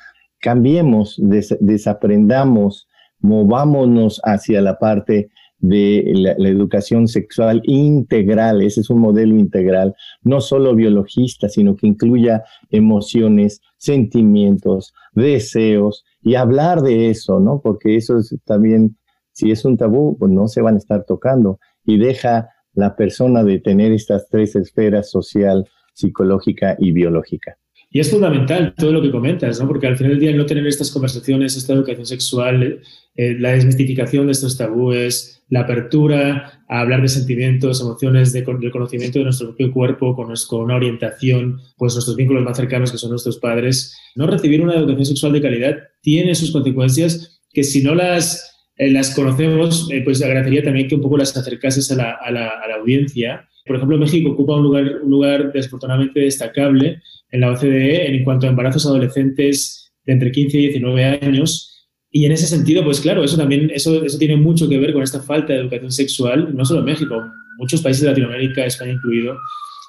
[0.40, 1.20] Cambiemos,
[1.60, 2.86] desaprendamos,
[3.20, 8.62] movámonos hacia la parte de la, la, educación sexual integral.
[8.62, 16.34] Ese es un modelo integral, no solo biologista, sino que incluya emociones, sentimientos, deseos y
[16.34, 17.60] hablar de eso, ¿no?
[17.62, 18.96] Porque eso es también
[19.34, 23.44] si es un tabú, pues no se van a estar tocando y deja la persona
[23.44, 27.58] de tener estas tres esferas social, psicológica y biológica.
[27.90, 29.68] Y es fundamental todo lo que comentas, ¿no?
[29.68, 32.80] porque al final del día no tener estas conversaciones, esta educación sexual,
[33.14, 38.72] eh, la desmistificación de estos tabúes, la apertura a hablar de sentimientos, emociones, de, del
[38.72, 42.98] conocimiento de nuestro propio cuerpo, con, con, una orientación, pues nuestros vínculos más cercanos que
[42.98, 47.84] son nuestros padres, no recibir una educación sexual de calidad tiene sus consecuencias que si
[47.84, 51.96] no las eh, las conocemos, eh, pues agradecería también que un poco las acercases a
[51.96, 53.48] la, a, la, a la, audiencia.
[53.64, 58.46] Por ejemplo, México ocupa un lugar, un lugar desafortunadamente destacable en la OCDE en cuanto
[58.46, 61.88] a embarazos adolescentes de entre 15 y 19 años.
[62.10, 65.02] Y en ese sentido, pues claro, eso también eso, eso tiene mucho que ver con
[65.02, 67.22] esta falta de educación sexual, no solo en México,
[67.58, 69.36] muchos países de Latinoamérica, España incluido,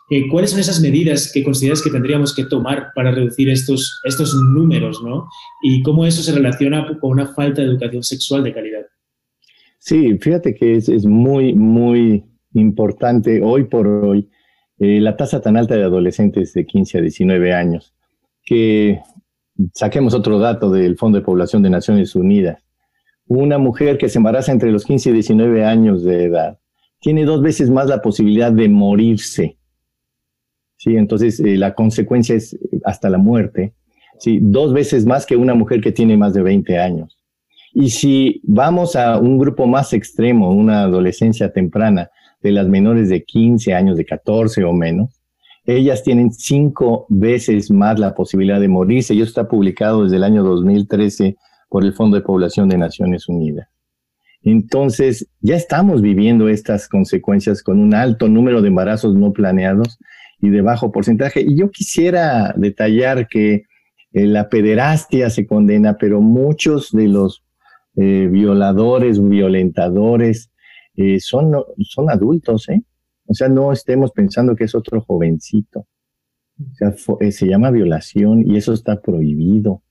[0.09, 4.35] eh, ¿cuáles son esas medidas que consideras que tendríamos que tomar para reducir estos, estos
[4.35, 5.27] números, ¿no?
[5.63, 8.85] Y cómo eso se relaciona con una falta de educación sexual de calidad.
[9.79, 14.29] Sí, fíjate que es, es muy, muy importante hoy por hoy
[14.77, 17.93] eh, la tasa tan alta de adolescentes de 15 a 19 años,
[18.43, 18.99] que
[19.73, 22.61] saquemos otro dato del Fondo de Población de Naciones Unidas.
[23.25, 26.59] Una mujer que se embaraza entre los 15 y 19 años de edad
[26.99, 29.57] tiene dos veces más la posibilidad de morirse.
[30.85, 30.95] ¿Sí?
[30.95, 33.73] Entonces, eh, la consecuencia es hasta la muerte.
[34.19, 34.39] ¿sí?
[34.41, 37.17] Dos veces más que una mujer que tiene más de 20 años.
[37.73, 42.09] Y si vamos a un grupo más extremo, una adolescencia temprana,
[42.41, 45.09] de las menores de 15 años, de 14 o menos,
[45.65, 49.15] ellas tienen cinco veces más la posibilidad de morirse.
[49.15, 51.35] Y eso está publicado desde el año 2013
[51.69, 53.67] por el Fondo de Población de Naciones Unidas.
[54.43, 59.97] Entonces, ya estamos viviendo estas consecuencias con un alto número de embarazos no planeados
[60.41, 61.41] y de bajo porcentaje.
[61.41, 63.63] Y yo quisiera detallar que
[64.13, 67.43] eh, la pederastia se condena, pero muchos de los
[67.95, 70.51] eh, violadores, violentadores,
[70.95, 72.81] eh, son, son adultos, ¿eh?
[73.27, 75.87] O sea, no estemos pensando que es otro jovencito.
[77.19, 79.83] Eh, se llama violación y eso está prohibido.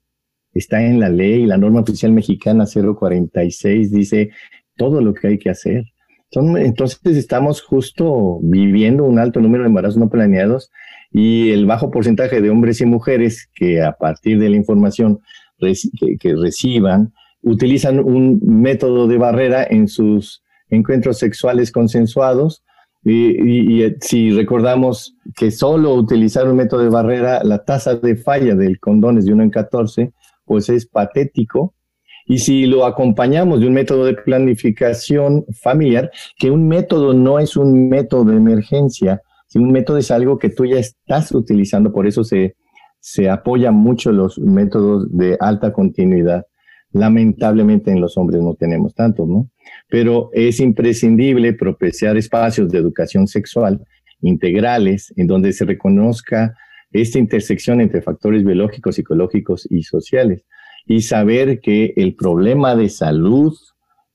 [0.52, 4.30] Está en la ley, la norma oficial mexicana 046 dice
[4.76, 5.84] todo lo que hay que hacer.
[6.40, 10.70] Entonces estamos justo viviendo un alto número de embarazos no planeados
[11.12, 15.20] y el bajo porcentaje de hombres y mujeres que a partir de la información
[15.58, 22.64] que reciban utilizan un método de barrera en sus encuentros sexuales consensuados.
[23.06, 28.54] Y, eh, si recordamos que solo utilizar un método de barrera, la tasa de falla
[28.54, 30.12] del condón es de 1 en 14,
[30.46, 31.74] pues es patético.
[32.26, 37.56] Y si lo acompañamos de un método de planificación familiar, que un método no es
[37.56, 42.06] un método de emergencia, sino un método es algo que tú ya estás utilizando, por
[42.06, 42.56] eso se,
[42.98, 46.46] se apoya mucho los métodos de alta continuidad.
[46.92, 49.50] Lamentablemente en los hombres no tenemos tantos, ¿no?
[49.88, 53.84] Pero es imprescindible propiciar espacios de educación sexual
[54.22, 56.54] integrales en donde se reconozca
[56.92, 60.44] esta intersección entre factores biológicos, psicológicos y sociales
[60.86, 63.54] y saber que el problema de salud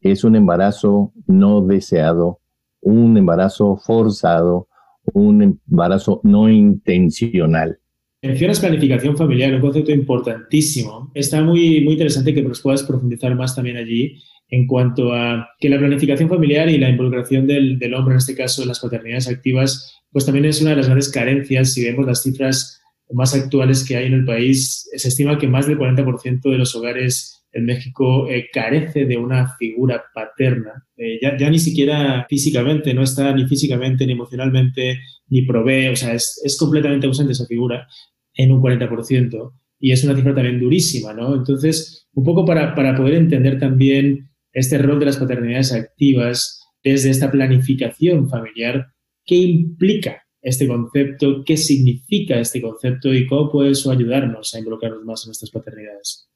[0.02, 2.40] es un embarazo no deseado,
[2.82, 4.68] un embarazo forzado,
[5.14, 7.80] un embarazo no intencional.
[8.22, 11.10] Mencionas planificación familiar, un concepto importantísimo.
[11.14, 15.70] Está muy, muy interesante que nos puedas profundizar más también allí en cuanto a que
[15.70, 19.30] la planificación familiar y la involucración del, del, hombre, en este caso en las paternidades
[19.30, 21.74] activas, pues también es una de las grandes carencias.
[21.74, 22.79] Si vemos las cifras
[23.12, 26.76] más actuales que hay en el país, se estima que más del 40% de los
[26.76, 30.86] hogares en México eh, carece de una figura paterna.
[30.96, 35.96] Eh, ya, ya, ni siquiera físicamente, no está ni físicamente, ni emocionalmente, ni provee, o
[35.96, 37.88] sea, es, es completamente ausente esa figura
[38.34, 39.54] en un 40%.
[39.80, 41.36] Y es una cifra también durísima, ¿no?
[41.36, 47.10] Entonces, un poco para, para poder entender también este rol de las paternidades activas desde
[47.10, 48.88] esta planificación familiar,
[49.26, 51.44] ¿qué implica este concepto?
[51.46, 53.14] ¿Qué significa este concepto?
[53.14, 56.30] ¿Y cómo puede eso ayudarnos a involucrarnos más en estas paternidades?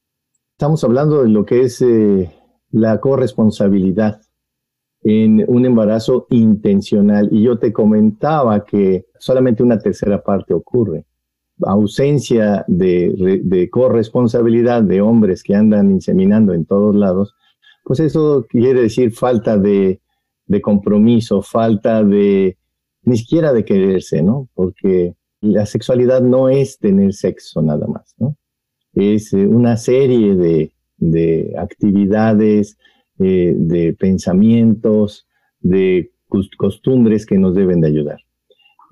[0.51, 2.31] Estamos hablando de lo que es eh,
[2.71, 4.21] la corresponsabilidad
[5.01, 7.29] en un embarazo intencional.
[7.31, 11.05] Y yo te comentaba que solamente una tercera parte ocurre
[11.61, 17.35] ausencia de, corresponsabilidad de hombres que andan inseminando en todos lados,
[17.83, 20.01] pues eso quiere decir falta de,
[20.61, 22.57] compromiso, falta de,
[23.03, 24.49] ni siquiera de quererse, ¿no?
[24.53, 28.37] Porque la sexualidad no es tener sexo nada más, ¿no?
[28.93, 32.77] Es eh, una serie de, actividades,
[33.19, 35.27] eh, de pensamientos,
[35.59, 36.11] de
[36.57, 38.19] costumbres que nos deben de ayudar.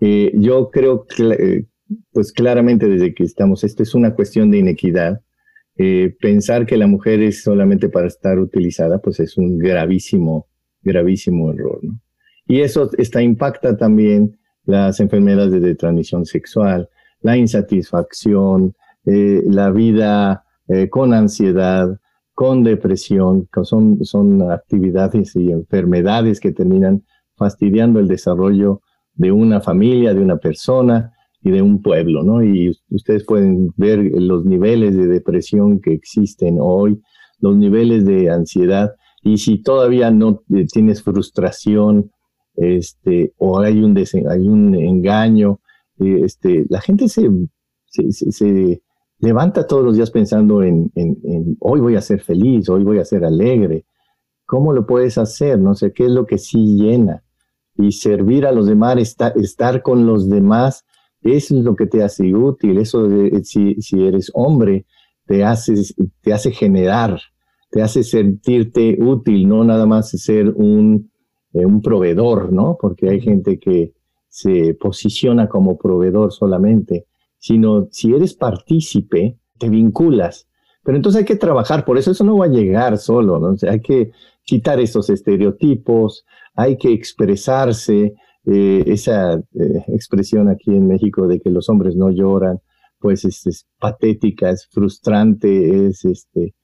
[0.02, 1.68] Eh, yo creo que
[2.12, 5.22] pues claramente desde que estamos, esto es una cuestión de inequidad.
[6.20, 10.48] Pensar que la mujer es solamente para estar utilizada, pues es un gravísimo,
[10.84, 11.80] gravísimo error.
[11.82, 12.00] ¿no?
[12.52, 16.90] Y eso está, impacta también las enfermedades de transmisión sexual,
[17.22, 21.98] la insatisfacción, eh, la vida eh, con ansiedad,
[22.34, 27.06] con depresión, son, son actividades y enfermedades que terminan
[27.38, 28.82] fastidiando el desarrollo
[29.14, 32.44] de una familia, de una persona, y de un pueblo, ¿no?
[32.44, 37.02] Y ustedes pueden ver los niveles de depresión que existen hoy,
[37.40, 42.12] los niveles de ansiedad, y si todavía no eh, tienes frustración,
[42.56, 45.60] este, o hay un, hay un engaño,
[45.98, 47.30] este, la gente se,
[47.88, 48.82] se,
[49.20, 50.92] levanta todos los días pensando en,
[51.60, 53.86] hoy voy a ser feliz, hoy voy a ser alegre.
[54.46, 55.60] ¿Cómo lo puedes hacer?
[55.60, 57.24] No sé, ¿qué es lo que sí llena?
[57.78, 60.86] y servir a los demás, estar con los demás,
[61.22, 62.78] eso es lo que te hace útil.
[62.78, 63.08] Eso,
[63.44, 64.86] si, si eres hombre,
[65.26, 65.74] te hace,
[66.22, 67.20] te hace generar,
[67.70, 71.11] te hace sentirte útil, no nada más ser un,
[71.54, 72.78] eh, un proveedor, ¿no?
[72.80, 73.94] Porque hay gente que
[74.28, 80.48] se posiciona como proveedor solamente, sino si eres partícipe, te vinculas.
[80.84, 83.56] Pero entonces hay que trabajar, por eso eso no va a llegar solo, ¿no?
[83.70, 84.12] hay que
[84.44, 91.52] quitar esos estereotipos, hay que expresarse, eh, esa eh, expresión aquí en México de que
[91.52, 92.60] los hombres no lloran,
[93.00, 96.56] pues es, patética, es frustrante, es, este,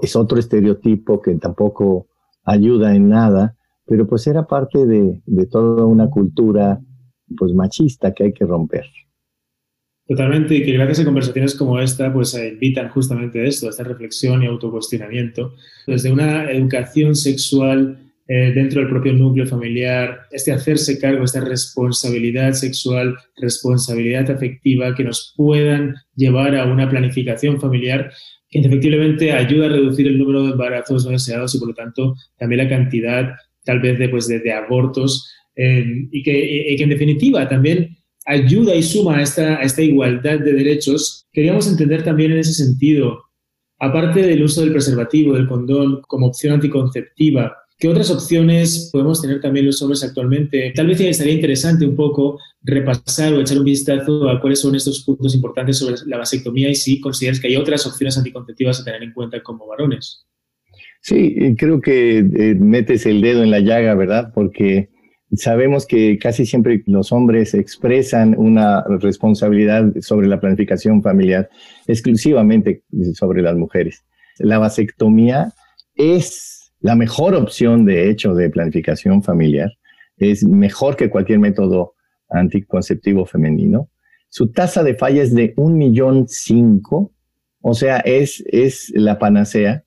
[0.00, 2.06] es otro estereotipo que tampoco
[2.44, 3.57] ayuda en nada,
[3.88, 6.80] pero pues era parte de, de toda una cultura
[7.36, 8.84] pues machista que hay que romper.
[10.06, 13.84] Totalmente, y que gracias a conversaciones como esta, pues invitan justamente a esto, a esta
[13.84, 15.54] reflexión y autocuestionamiento,
[15.86, 22.52] desde una educación sexual eh, dentro del propio núcleo familiar, este hacerse cargo, esta responsabilidad
[22.52, 28.10] sexual, responsabilidad afectiva que nos puedan llevar a una planificación familiar
[28.50, 32.14] que efectivamente ayuda a reducir el número de embarazos no deseados y por lo tanto
[32.38, 33.34] también la cantidad
[33.68, 38.82] tal vez de, pues, de, abortos eh, y, que, que en definitiva también ayuda y
[38.82, 43.24] suma a esta, a esta igualdad de derechos, queríamos entender también en ese sentido,
[43.78, 49.42] aparte del uso del preservativo, del condón como opción anticonceptiva, ¿qué otras opciones podemos tener
[49.42, 50.72] también los hombres actualmente?
[50.74, 55.04] Tal vez sería interesante un poco repasar o echar un vistazo a cuáles son estos
[55.04, 59.02] puntos importantes sobre la vasectomía y si consideras que hay otras opciones anticonceptivas a tener
[59.02, 60.26] en cuenta como varones.
[61.08, 64.32] Sí, creo que eh, metes el dedo en la llaga, ¿verdad?
[64.34, 64.90] Porque
[65.36, 71.50] Sabemos que casi siempre los hombres expresan una responsabilidad sobre la planificación familiar
[71.86, 74.06] exclusivamente sobre las mujeres.
[74.38, 75.52] La vasectomía
[75.94, 79.70] es la mejor opción, de hecho, de planificación familiar.
[80.16, 81.94] Es mejor que cualquier método
[82.30, 83.90] anticonceptivo femenino.
[84.30, 87.12] Su tasa de falla es de un millón cinco,
[87.60, 89.84] o sea, es, es la panacea.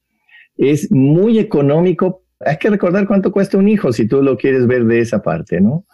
[0.61, 4.85] Es muy económico hay que recordar cuánto cuesta un hijo si tú lo quieres ver
[4.85, 5.85] de esa parte, ¿no?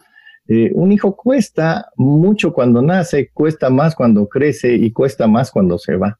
[0.48, 5.78] Eh, un hijo cuesta mucho cuando nace, cuesta más cuando crece y cuesta más cuando
[5.78, 6.20] se va.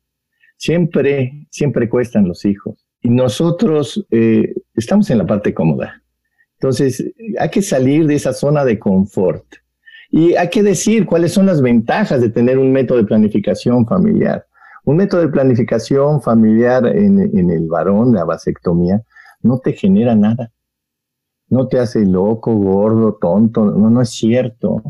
[0.58, 2.86] Siempre, siempre cuestan los hijos.
[3.02, 6.04] Y nosotros eh, estamos en la parte cómoda.
[6.54, 9.46] Entonces, hay que salir de esa zona de confort.
[10.10, 14.46] Y hay que decir cuáles son las ventajas de tener un método de planificación familiar.
[14.88, 19.04] Un método de planificación familiar en, el varón, la vasectomía,
[19.42, 20.54] no te genera nada.
[21.50, 24.82] No te hace loco, gordo, tonto, no, no es cierto.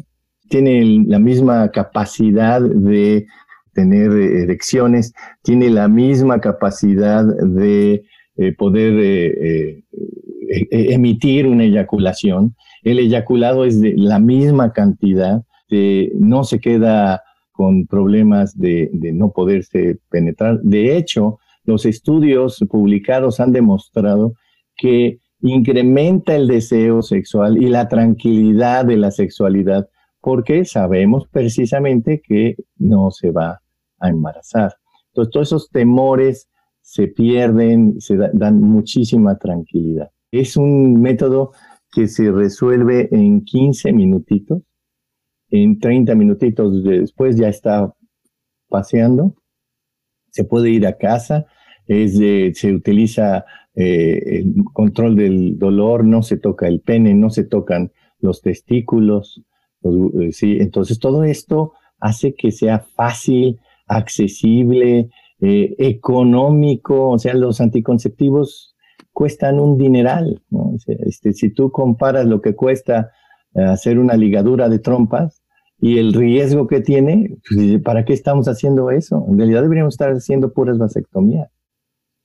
[0.49, 3.25] Tiene la misma capacidad de
[3.73, 8.03] tener erecciones, tiene la misma capacidad de
[8.35, 12.55] eh, poder eh, eh, emitir una eyaculación.
[12.83, 15.41] El eyaculado es de la misma cantidad,
[16.13, 17.23] no se queda
[17.57, 20.61] con problemas de, no poderse penetrar.
[20.61, 24.35] De hecho, los estudios publicados han demostrado
[24.77, 29.89] que incrementa el deseo sexual y la tranquilidad de la sexualidad,
[30.21, 33.59] porque sabemos precisamente que no se va
[33.99, 34.75] a embarazar.
[35.07, 36.47] Entonces, todos esos temores
[36.81, 40.11] se pierden, se dan muchísima tranquilidad.
[40.31, 41.53] Es un método
[41.91, 44.61] que se resuelve en 15 minutitos,
[45.49, 47.93] en 30 minutitos después ya está
[48.69, 49.35] paseando,
[50.31, 51.45] se puede ir a casa,
[51.87, 52.17] es
[52.57, 57.91] se utiliza eh, el control del dolor, no se toca el pene, no se tocan
[58.19, 59.43] los testículos,
[59.83, 67.61] eh, sí, entonces todo esto hace que sea fácil, accesible, eh, económico, o sea, los
[67.61, 68.75] anticonceptivos
[69.13, 70.41] cuestan un dineral.
[71.05, 73.11] Este, si tú comparas lo que cuesta
[73.55, 75.41] hacer una ligadura de trompas
[75.79, 79.25] y el riesgo que tiene, pues, ¿para qué estamos haciendo eso?
[79.29, 81.49] En realidad deberíamos estar haciendo puras vasectomías.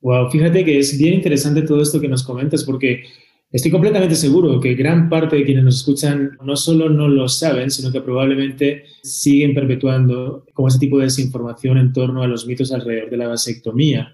[0.00, 3.04] Wow, fíjate que es bien interesante todo esto que nos comentas porque
[3.52, 7.70] estoy completamente seguro que gran parte de quienes nos escuchan no solo no lo saben,
[7.70, 12.72] sino que probablemente siguen perpetuando como ese tipo de desinformación en torno a los mitos
[12.72, 14.12] alrededor de la vasectomía.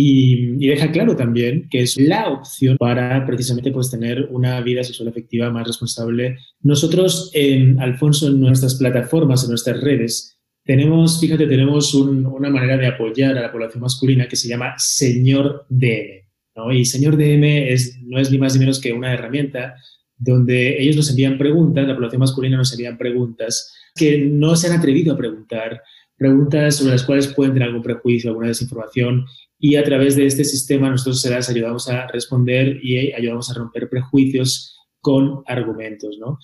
[0.00, 5.08] Y, deja claro también que es la opción para precisamente pues, tener una vida sexual
[5.08, 6.38] efectiva más responsable.
[6.60, 12.86] Nosotros, en Alfonso, en nuestras plataformas, en nuestras redes, tenemos, fíjate, tenemos una manera de
[12.86, 16.28] apoyar a la población masculina que se llama Señor DM.
[16.54, 16.70] ¿no?
[16.70, 19.74] Y Señor DM es, no es ni más ni menos que una herramienta
[20.16, 24.78] donde ellos nos envían preguntas, la población masculina nos envían preguntas que no se han
[24.78, 25.82] atrevido a preguntar,
[26.16, 29.24] preguntas sobre las cuales pueden tener algún prejuicio, alguna desinformación,
[29.58, 33.54] y a través de este sistema nosotros se las ayudamos a responder y ayudamos a
[33.54, 36.38] romper prejuicios con argumentos, ¿no?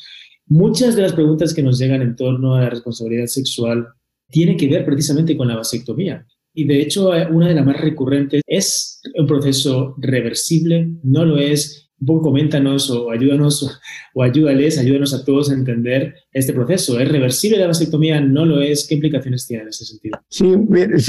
[0.46, 3.86] Muchas de las preguntas que nos llegan en torno a la responsabilidad sexual
[4.30, 6.26] tienen que ver precisamente con la vasectomía.
[6.52, 11.38] Y de hecho, eh, una de las más recurrentes es un proceso reversible, no lo
[11.38, 11.90] es.
[12.00, 13.80] Un poco coméntanos o ayúdanos
[14.14, 16.98] o ayúdales, ayúdanos a todos a entender este proceso.
[16.98, 18.20] ¿Es reversible la vasectomía?
[18.20, 18.86] ¿No lo es?
[18.86, 20.18] ¿Qué implicaciones tiene en ese sentido?
[20.28, 20.52] Sí,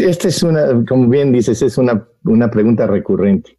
[0.04, 3.58] esta es una, como bien dices, es una, una pregunta recurrente.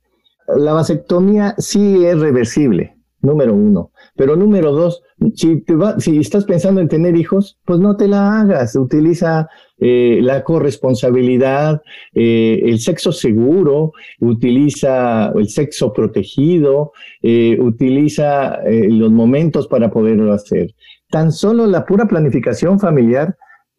[0.56, 2.95] La vasectomía sí es reversible,
[3.26, 3.90] número uno.
[4.16, 5.02] Pero número dos,
[5.34, 8.76] si, te va, si estás pensando en tener hijos, pues no te la hagas.
[8.76, 9.48] Utiliza
[9.78, 11.82] eh, la corresponsabilidad,
[12.14, 20.74] eh, el sexo seguro, utiliza el sexo protegido, eh, utiliza los momentos para poderlo hacer.
[21.10, 23.36] Tan solo la pura planificación familiar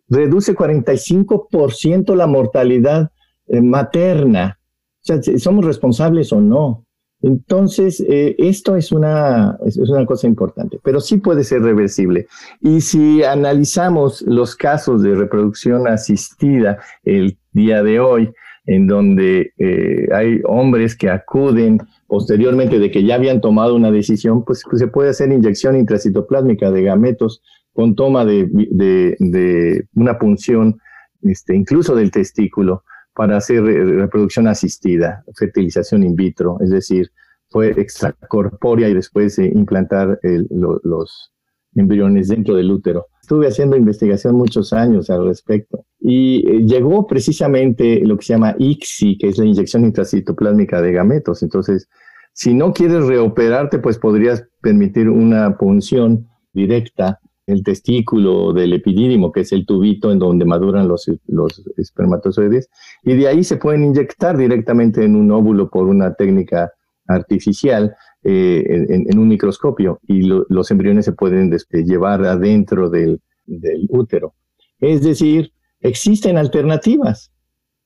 [0.08, 3.12] reduce 45% la mortalidad
[3.48, 4.60] materna.
[5.02, 6.87] O sea, somos responsables o no.
[7.22, 12.28] Entonces, eh, esto es una, es una cosa importante, pero sí puede ser reversible.
[12.62, 18.32] Y si analizamos los casos de reproducción asistida el día de hoy,
[18.68, 24.44] en donde eh, hay hombres que acuden posteriormente de que ya habían tomado una decisión,
[24.44, 27.42] pues, pues se puede hacer inyección intracitoplásmica de gametos
[27.74, 30.80] con toma de, de, de una punción,
[31.22, 32.84] este, incluso del testículo
[33.18, 37.10] para hacer reproducción asistida, fertilización in vitro, es decir,
[37.50, 41.34] fue extracorpórea y después eh, implantar los
[41.74, 43.08] embriones dentro del útero.
[43.20, 48.56] Estuve haciendo investigación muchos años al respecto y eh, llegó precisamente lo que se llama
[48.60, 51.42] ICSI, que es la inyección intracitoplásmica de gametos.
[51.42, 51.90] Entonces,
[52.34, 59.40] si no quieres reoperarte, pues podrías permitir una punción directa el testículo del epidídimo, que
[59.40, 62.70] es el tubito en donde maduran los, los espermatozoides,
[63.04, 66.72] y de ahí se pueden inyectar directamente en un óvulo por una técnica
[67.08, 73.88] artificial eh, en, un microscopio y los embriones se pueden este, llevar adentro del, del,
[73.90, 74.34] útero.
[74.82, 77.32] Es decir, existen alternativas,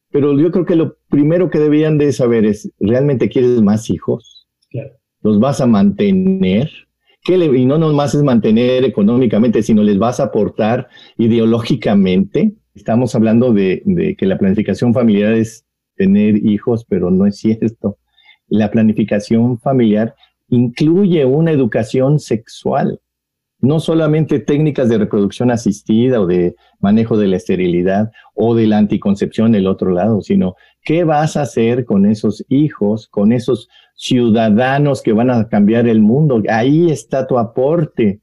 [0.09, 4.47] pero yo creo que lo primero que deberían de saber es, ¿realmente quieres más hijos?
[5.21, 6.71] ¿Los vas a mantener?
[7.27, 12.55] Y no nomás es mantener económicamente, sino les vas a aportar ideológicamente.
[12.73, 15.65] Estamos hablando de, de que la planificación familiar es
[15.95, 17.97] tener hijos, pero no es cierto.
[18.47, 20.15] La planificación familiar
[20.49, 22.99] incluye una educación sexual
[23.61, 28.79] no solamente técnicas de reproducción asistida o de manejo de la esterilidad o de la
[28.79, 35.01] anticoncepción del otro lado, sino qué vas a hacer con esos hijos, con esos ciudadanos
[35.01, 36.41] que van a cambiar el mundo.
[36.49, 38.21] Ahí está tu aporte.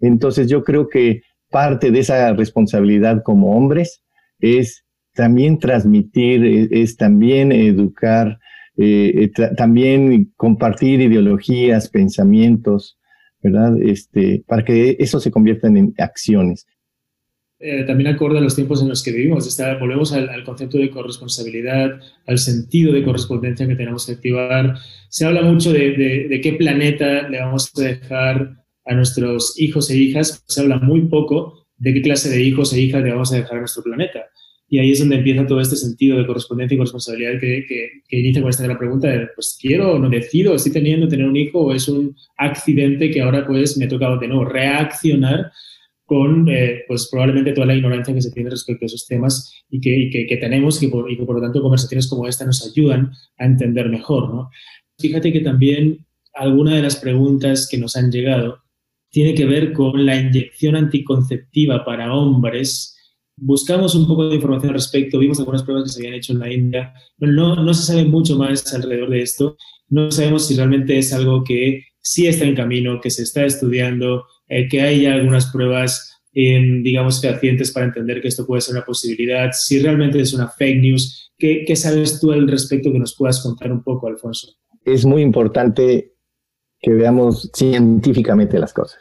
[0.00, 4.02] Entonces yo creo que parte de esa responsabilidad como hombres
[4.38, 4.84] es
[5.14, 8.38] también transmitir, es, también educar,
[8.76, 12.98] eh, eh, también compartir ideologías, pensamientos,
[13.42, 13.80] ¿verdad?
[13.80, 16.66] Este, para que eso se convierta en acciones.
[17.58, 19.46] Eh, también acorde a los tiempos en los que vivimos.
[19.46, 24.76] Está, volvemos al, concepto de corresponsabilidad, al sentido de correspondencia que tenemos que activar.
[25.08, 30.44] Se habla mucho de, qué planeta le vamos a dejar a nuestros hijos e hijas.
[30.46, 33.56] Se habla muy poco de qué clase de hijos e hijas le vamos a dejar
[33.56, 34.26] a nuestro planeta.
[34.68, 38.42] Y ahí es donde empieza todo este sentido de correspondencia y corresponsabilidad que, que, inicia
[38.42, 40.54] con esta gran pregunta de, pues, ¿quiero o no decido?
[40.54, 44.26] ¿Estoy teniendo tener un hijo o es un accidente que ahora pues me toca de
[44.26, 45.52] nuevo reaccionar
[46.06, 49.80] con eh, pues probablemente toda la ignorancia que se tiene respecto a esos temas y
[49.80, 53.12] que, que, tenemos y, por, y que por lo tanto conversaciones como esta nos ayudan
[53.38, 54.32] a entender mejor.
[54.32, 54.50] ¿no?
[54.98, 58.62] Fíjate que también alguna de las preguntas que nos han llegado
[59.10, 62.96] tiene que ver con la inyección anticonceptiva para hombres
[63.36, 66.38] buscamos un poco de información al respecto, vimos algunas pruebas que se habían hecho en
[66.38, 69.56] la India, pero no, no se sabe mucho más alrededor de esto.
[69.88, 74.24] No sabemos si realmente es algo que sí está en camino, que se está estudiando,
[74.48, 79.50] eh, que hay algunas pruebas, digamos, fehacientes para entender que esto puede ser una posibilidad,
[79.52, 81.32] si realmente es una fake news.
[81.38, 84.48] ¿Qué, ¿Qué sabes tú al respecto que nos puedas contar un poco, Alfonso?
[84.84, 86.12] Es muy importante
[86.78, 89.00] que veamos científicamente las cosas.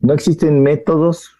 [0.00, 1.30] No existen métodos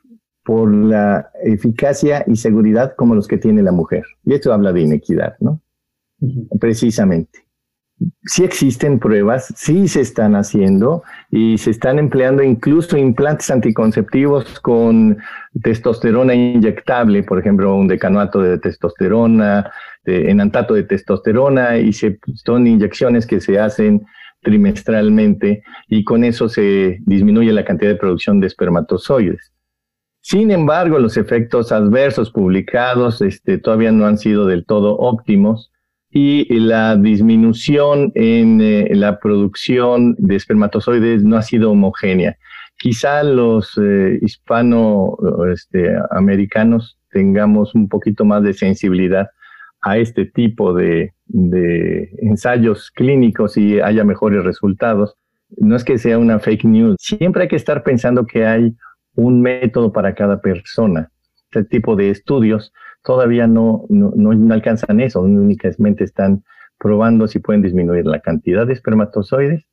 [0.44, 4.04] por la eficacia y seguridad como los que tiene la mujer.
[4.24, 5.60] Y esto habla de inequidad, ¿no?
[6.60, 7.46] Precisamente.
[8.24, 15.18] Sí existen pruebas, sí se están haciendo y se están empleando incluso implantes anticonceptivos con
[15.62, 19.70] testosterona inyectable, por ejemplo, un decanoato de testosterona,
[20.04, 24.04] enantato de testosterona y se, son inyecciones que se hacen
[24.42, 29.52] trimestralmente y con eso se disminuye la cantidad de producción de espermatozoides.
[30.20, 35.70] Sin embargo, los efectos adversos publicados este, todavía no han sido del todo óptimos
[36.16, 42.36] y la disminución en eh, la producción de espermatozoides no ha sido homogénea.
[42.78, 49.26] Quizá los eh, hispanoamericanos este, tengamos un poquito más de sensibilidad
[49.82, 55.16] a este tipo de, de ensayos clínicos y haya mejores resultados.
[55.56, 58.76] No es que sea una fake news, siempre hay que estar pensando que hay
[59.16, 61.10] un método para cada persona.
[61.50, 62.72] Este tipo de estudios
[63.04, 66.42] todavía no, no, no, alcanzan eso, únicamente están
[66.78, 69.66] probando si pueden disminuir la cantidad de espermatozoides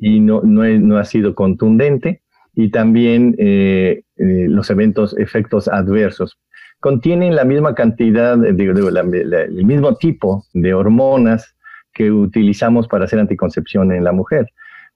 [0.00, 2.22] y no, no, ha sido contundente
[2.54, 6.38] y también eh, eh, los eventos, efectos adversos.
[6.80, 11.56] Contienen la misma cantidad, digo, el mismo tipo de hormonas
[11.92, 14.46] que utilizamos para hacer anticoncepción en la mujer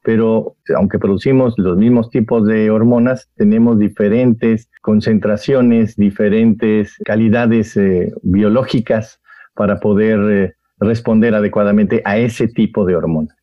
[0.02, 9.20] pero aunque producimos los mismos tipos de hormonas, tenemos diferentes concentraciones, diferentes calidades eh, biológicas
[9.54, 13.36] para poder eh, responder adecuadamente a ese tipo de hormonas.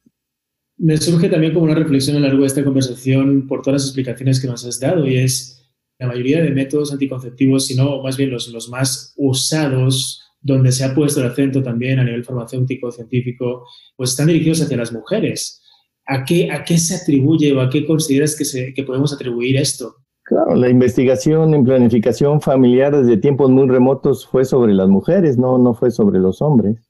[0.77, 3.85] Me surge también como una reflexión a lo largo de esta conversación por todas las
[3.85, 5.57] explicaciones que nos has dado y es
[5.99, 10.93] la mayoría de métodos anticonceptivos, sino más bien los, los más usados, donde se ha
[10.93, 15.61] puesto el acento también a nivel farmacéutico, científico, pues están dirigidos hacia las mujeres.
[16.07, 19.57] ¿A qué, ¿A qué se atribuye o a qué consideras que, se, que podemos atribuir
[19.57, 19.95] esto?
[20.23, 25.57] Claro, la investigación en planificación familiar desde tiempos muy remotos fue sobre las mujeres, no,
[25.57, 26.89] no fue sobre los hombres.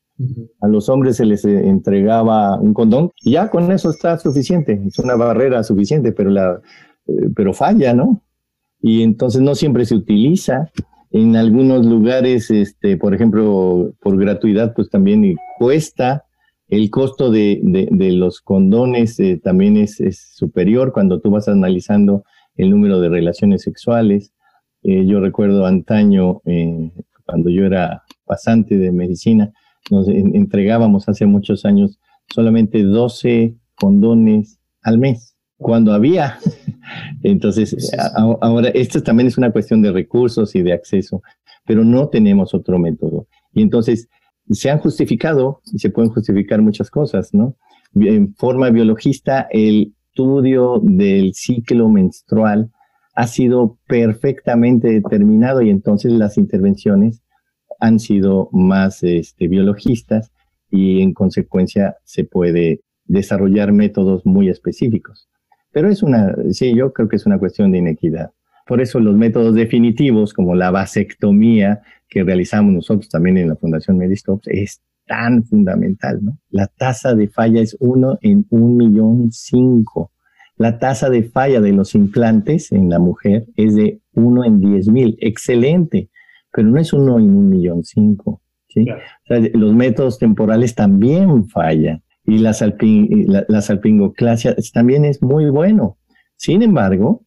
[0.61, 4.81] A los hombres se les eh, entregaba un condón y ya con eso está suficiente,
[4.87, 6.59] es una barrera suficiente, pero, la,
[7.05, 8.23] eh, pero falla, ¿no?
[8.81, 10.71] Y entonces no siempre se utiliza.
[11.11, 16.26] En algunos lugares, este, por ejemplo, por gratuidad, pues también cuesta
[16.69, 17.59] el costo de,
[17.91, 19.97] los condones eh, también es,
[20.35, 22.23] superior cuando tú vas analizando
[22.55, 24.33] el número de relaciones sexuales.
[24.83, 26.91] Eh, yo recuerdo antaño, eh,
[27.25, 29.53] cuando yo era pasante de medicina,
[29.89, 31.99] nos entregábamos hace muchos años
[32.33, 36.37] solamente 12 condones al mes, cuando había.
[37.23, 41.21] Entonces, ahora, esto también es una cuestión de recursos y de acceso,
[41.65, 43.27] pero no tenemos otro método.
[43.53, 44.07] Y entonces,
[44.49, 47.55] se han justificado y se pueden justificar muchas cosas, ¿no?
[47.95, 52.71] En forma biologista, el estudio del ciclo menstrual
[53.15, 57.21] ha sido perfectamente determinado y entonces las intervenciones
[57.79, 60.31] han sido más este, biologistas
[60.69, 65.29] y en consecuencia se puede desarrollar métodos muy específicos.
[65.71, 68.31] Pero es una, sí, yo creo que es una cuestión de inequidad.
[68.67, 73.97] Por eso los métodos definitivos como la vasectomía que realizamos nosotros también en la Fundación
[73.97, 76.37] Medistops es tan fundamental, ¿no?
[76.49, 80.11] La tasa de falla es uno en un millón cinco.
[80.57, 84.89] La tasa de falla de los implantes en la mujer es de uno en diez
[84.89, 85.17] mil.
[85.21, 86.09] Excelente,
[86.51, 88.41] pero no es uno en un millón cinco.
[88.67, 88.85] ¿sí?
[89.53, 95.97] los métodos temporales también fallan y la, la, la salpingoclasia también es muy bueno.
[96.35, 97.25] Sin embargo,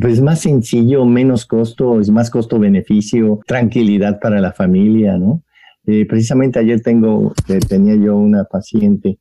[0.00, 5.42] pues más sencillo, menos costo, es más costo-beneficio, tranquilidad para la familia, ¿no?
[5.86, 9.18] Eh, precisamente ayer tengo, eh, tenía yo una paciente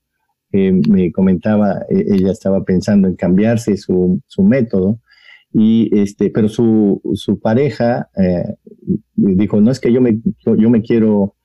[0.51, 4.99] que me comentaba, e, ella estaba pensando en cambiarse su, su método,
[5.53, 8.55] y este, pero su, su pareja eh,
[9.15, 11.36] dijo, no es que yo me, yo me quiero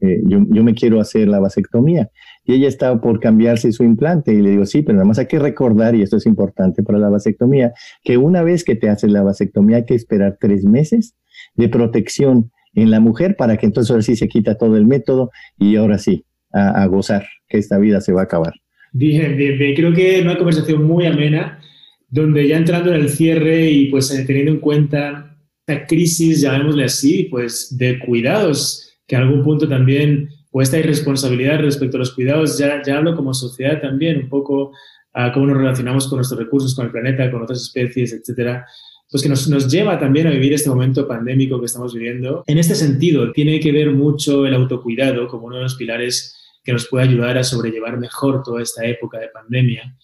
[0.00, 2.10] eh, yo, yo, me quiero hacer la vasectomía.
[2.44, 5.26] Y ella estaba por cambiarse su implante y le digo, sí, pero nada más hay
[5.26, 7.72] que recordar, y esto es importante para la vasectomía,
[8.04, 11.16] que una vez que te haces la vasectomía hay que esperar tres meses
[11.54, 15.30] de protección en la mujer para que entonces ahora sí se quita todo el método
[15.58, 18.54] y ahora sí, a, gozar, que esta vida se va a acabar.
[18.92, 19.74] Bien, bien, bien.
[19.74, 21.60] Creo que una conversación muy amena,
[22.08, 25.36] donde ya entrando en el cierre y pues eh, teniendo en cuenta
[25.66, 31.60] esta crisis, llamémosle así, pues de cuidados que a algún punto también, o esta irresponsabilidad
[31.60, 34.72] respecto a los cuidados, ya, ya hablo como sociedad también, un poco
[35.12, 38.66] a cómo nos relacionamos con nuestros recursos, con el planeta, con otras especies, etcétera,
[39.10, 42.42] pues que nos, nos lleva también a vivir este momento pandémico que estamos viviendo.
[42.46, 46.72] En este sentido, tiene que ver mucho el autocuidado como uno de los pilares que
[46.72, 49.96] nos puede ayudar a sobrellevar mejor toda esta época de pandemia.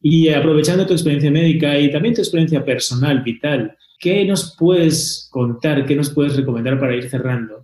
[0.00, 5.86] Y aprovechando tu experiencia médica y también tu experiencia personal, vital, ¿qué nos puedes contar,
[5.86, 7.57] qué nos puedes recomendar para ir cerrando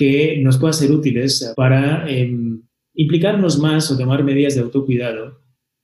[0.00, 2.62] que nos puedan ser útiles para em,
[2.94, 5.42] implicarnos más o tomar medidas de autocuidado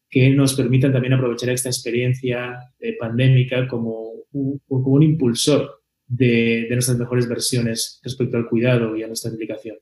[0.08, 7.28] que nos permitan también aprovechar esta experiencia eh, pandémica como un, impulsor de, nuestras mejores
[7.28, 9.76] versiones respecto al cuidado y a nuestra implicación.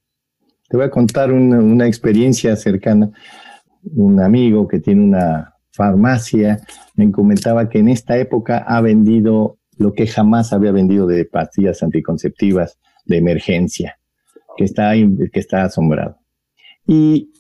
[0.68, 3.12] Te voy a contar una experiencia cercana.
[3.84, 6.58] Un amigo que tiene una farmacia
[6.96, 11.84] me comentaba que en esta época ha vendido lo que jamás había vendido de pastillas
[11.84, 13.96] anticonceptivas de emergencia
[14.56, 16.16] que está, que está asombrado.
[16.86, 17.30] Y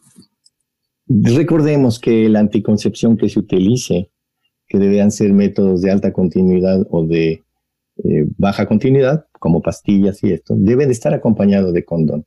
[1.06, 4.10] recordemos que la anticoncepción que se utilice,
[4.66, 7.42] que deberían ser métodos de alta continuidad o de
[8.02, 12.24] eh, baja continuidad, como pastillas y esto, debe de estar acompañado de condón.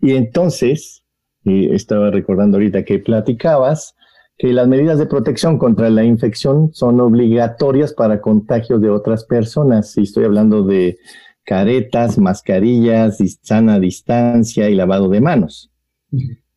[0.00, 1.02] Y entonces,
[1.44, 3.94] estaba recordando ahorita que platicabas
[4.38, 9.96] que las medidas de protección contra la infección son obligatorias para contagios de otras personas.
[9.96, 10.98] Y estoy hablando de
[11.44, 15.70] caretas, mascarillas, sana distancia y lavado de manos.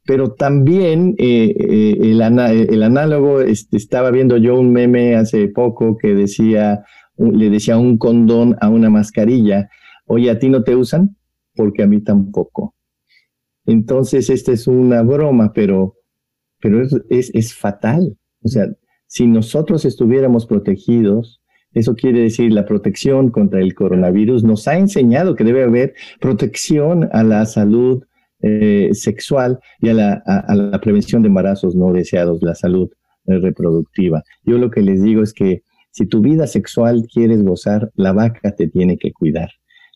[0.06, 6.14] Pero también eh, eh, el, análogo, este, estaba viendo yo un meme hace poco que
[6.14, 6.84] decía,
[7.18, 9.70] le decía un condón a una mascarilla,
[10.06, 11.18] oye, ¿a ti no te usan?
[11.56, 12.76] Porque a mí tampoco.
[13.66, 15.96] Entonces, esta es una broma, pero,
[16.62, 18.16] pero es, es fatal.
[18.44, 18.68] O sea,
[19.08, 21.42] si nosotros estuviéramos protegidos,
[21.76, 27.10] eso quiere decir la protección contra el coronavirus nos ha enseñado que debe haber protección
[27.12, 28.04] a la salud
[28.42, 32.90] eh, sexual y a la, prevención de embarazos no deseados, la salud
[33.28, 34.24] eh, reproductiva.
[34.44, 38.56] Yo lo que les digo es que si tu vida sexual quieres gozar, la vaca
[38.56, 39.50] te tiene que cuidar.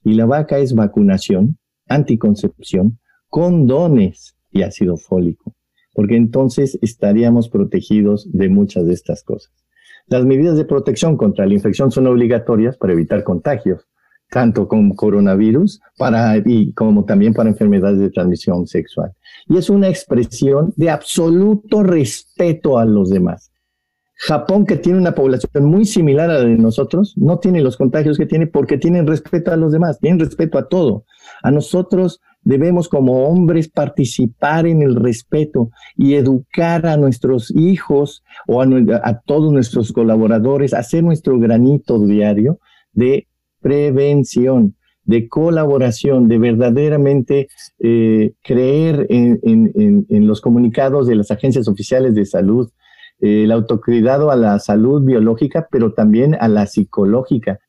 [0.04, 1.58] Y la vaca es vacunación,
[1.88, 3.00] anticoncepción,
[3.30, 5.56] condones y ácido fólico,
[5.94, 9.54] porque entonces estaríamos protegidos de muchas de estas cosas.
[10.10, 13.88] Las medidas de protección contra la infección son obligatorias para evitar contagios,
[14.30, 19.14] tanto con coronavirus para, y como también para enfermedades de transmisión sexual.
[19.48, 23.52] Y es una expresión de absoluto respeto a los demás.
[24.22, 28.18] Japón, que tiene una población muy similar a la de nosotros, no tiene los contagios
[28.18, 31.06] que tiene porque tienen respeto a los demás, tienen respeto a todo.
[31.42, 38.62] A nosotros Debemos como hombres participar en el respeto y educar a nuestros hijos o
[38.62, 42.60] a, todos nuestros colaboradores, hacer nuestro granito diario
[42.94, 43.28] de
[43.62, 52.26] prevención, de colaboración, de verdaderamente eh, creer en, los comunicados de las agencias oficiales de
[52.26, 52.70] salud,
[53.20, 57.60] el autocuidado a la salud biológica, pero también a la psicológica.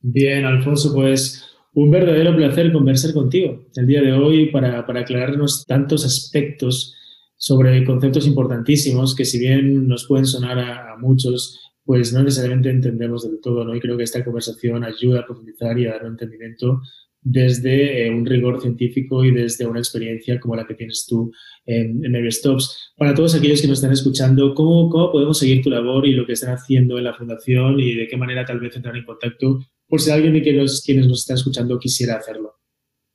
[0.00, 6.06] Bien, Alfonso, pues un verdadero placer conversar contigo el día de hoy para, aclararnos tantos
[6.06, 6.94] aspectos
[7.36, 13.28] sobre conceptos importantísimos que si bien nos pueden sonar a, muchos, pues no necesariamente entendemos
[13.28, 13.76] del todo, ¿no?
[13.76, 16.80] Y creo que esta conversación ayuda a profundizar y a dar un entendimiento
[17.20, 21.30] desde eh, un rigor científico y desde una experiencia como la que tienes tú
[21.66, 22.94] en, en Stops.
[22.96, 26.24] Para todos aquellos que nos están escuchando, ¿cómo, ¿cómo podemos seguir tu labor y lo
[26.24, 29.58] que están haciendo en la Fundación y de qué manera tal vez entrar en contacto
[29.88, 32.54] por si alguien de quienes nos está escuchando quisiera hacerlo.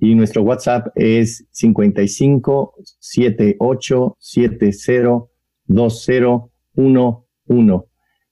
[0.00, 5.24] y nuestro WhatsApp es 55 78 70
[5.66, 7.88] 2011.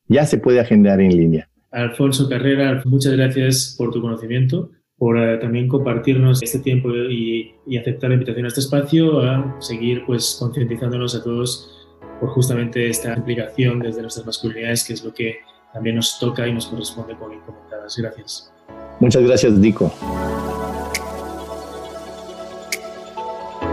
[0.09, 1.51] Ya se puede agendar en línea.
[1.71, 8.11] Alfonso Carrera, muchas gracias por tu conocimiento por eh, también compartirnos este tiempo y, aceptar
[8.11, 11.87] la invitación a este espacio, a seguir pues concientizándonos a todos
[12.21, 15.37] por justamente esta implicación desde nuestras masculinidades, que es lo que
[15.75, 17.97] también nos toca y nos corresponde como incomentadas.
[17.99, 18.53] Gracias.
[19.01, 19.93] Muchas gracias, Dico.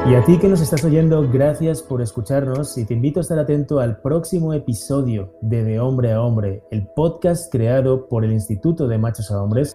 [0.09, 3.39] Y a ti que nos estás oyendo, gracias por escucharnos y te invito a estar
[3.39, 8.89] atento al próximo episodio de De Hombre a Hombre, el podcast creado por el Instituto
[8.89, 9.74] de Machos a Hombres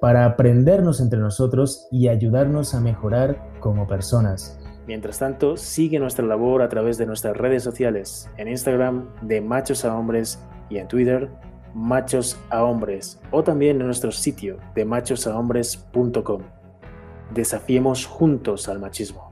[0.00, 4.58] para aprendernos entre nosotros y ayudarnos a mejorar como personas.
[4.86, 9.84] Mientras tanto, sigue nuestra labor a través de nuestras redes sociales, en Instagram de Machos
[9.84, 11.30] a Hombres y en Twitter
[11.74, 16.42] Machos a Hombres o también en nuestro sitio de machosahombres.com.
[17.32, 19.29] Desafiemos juntos al machismo.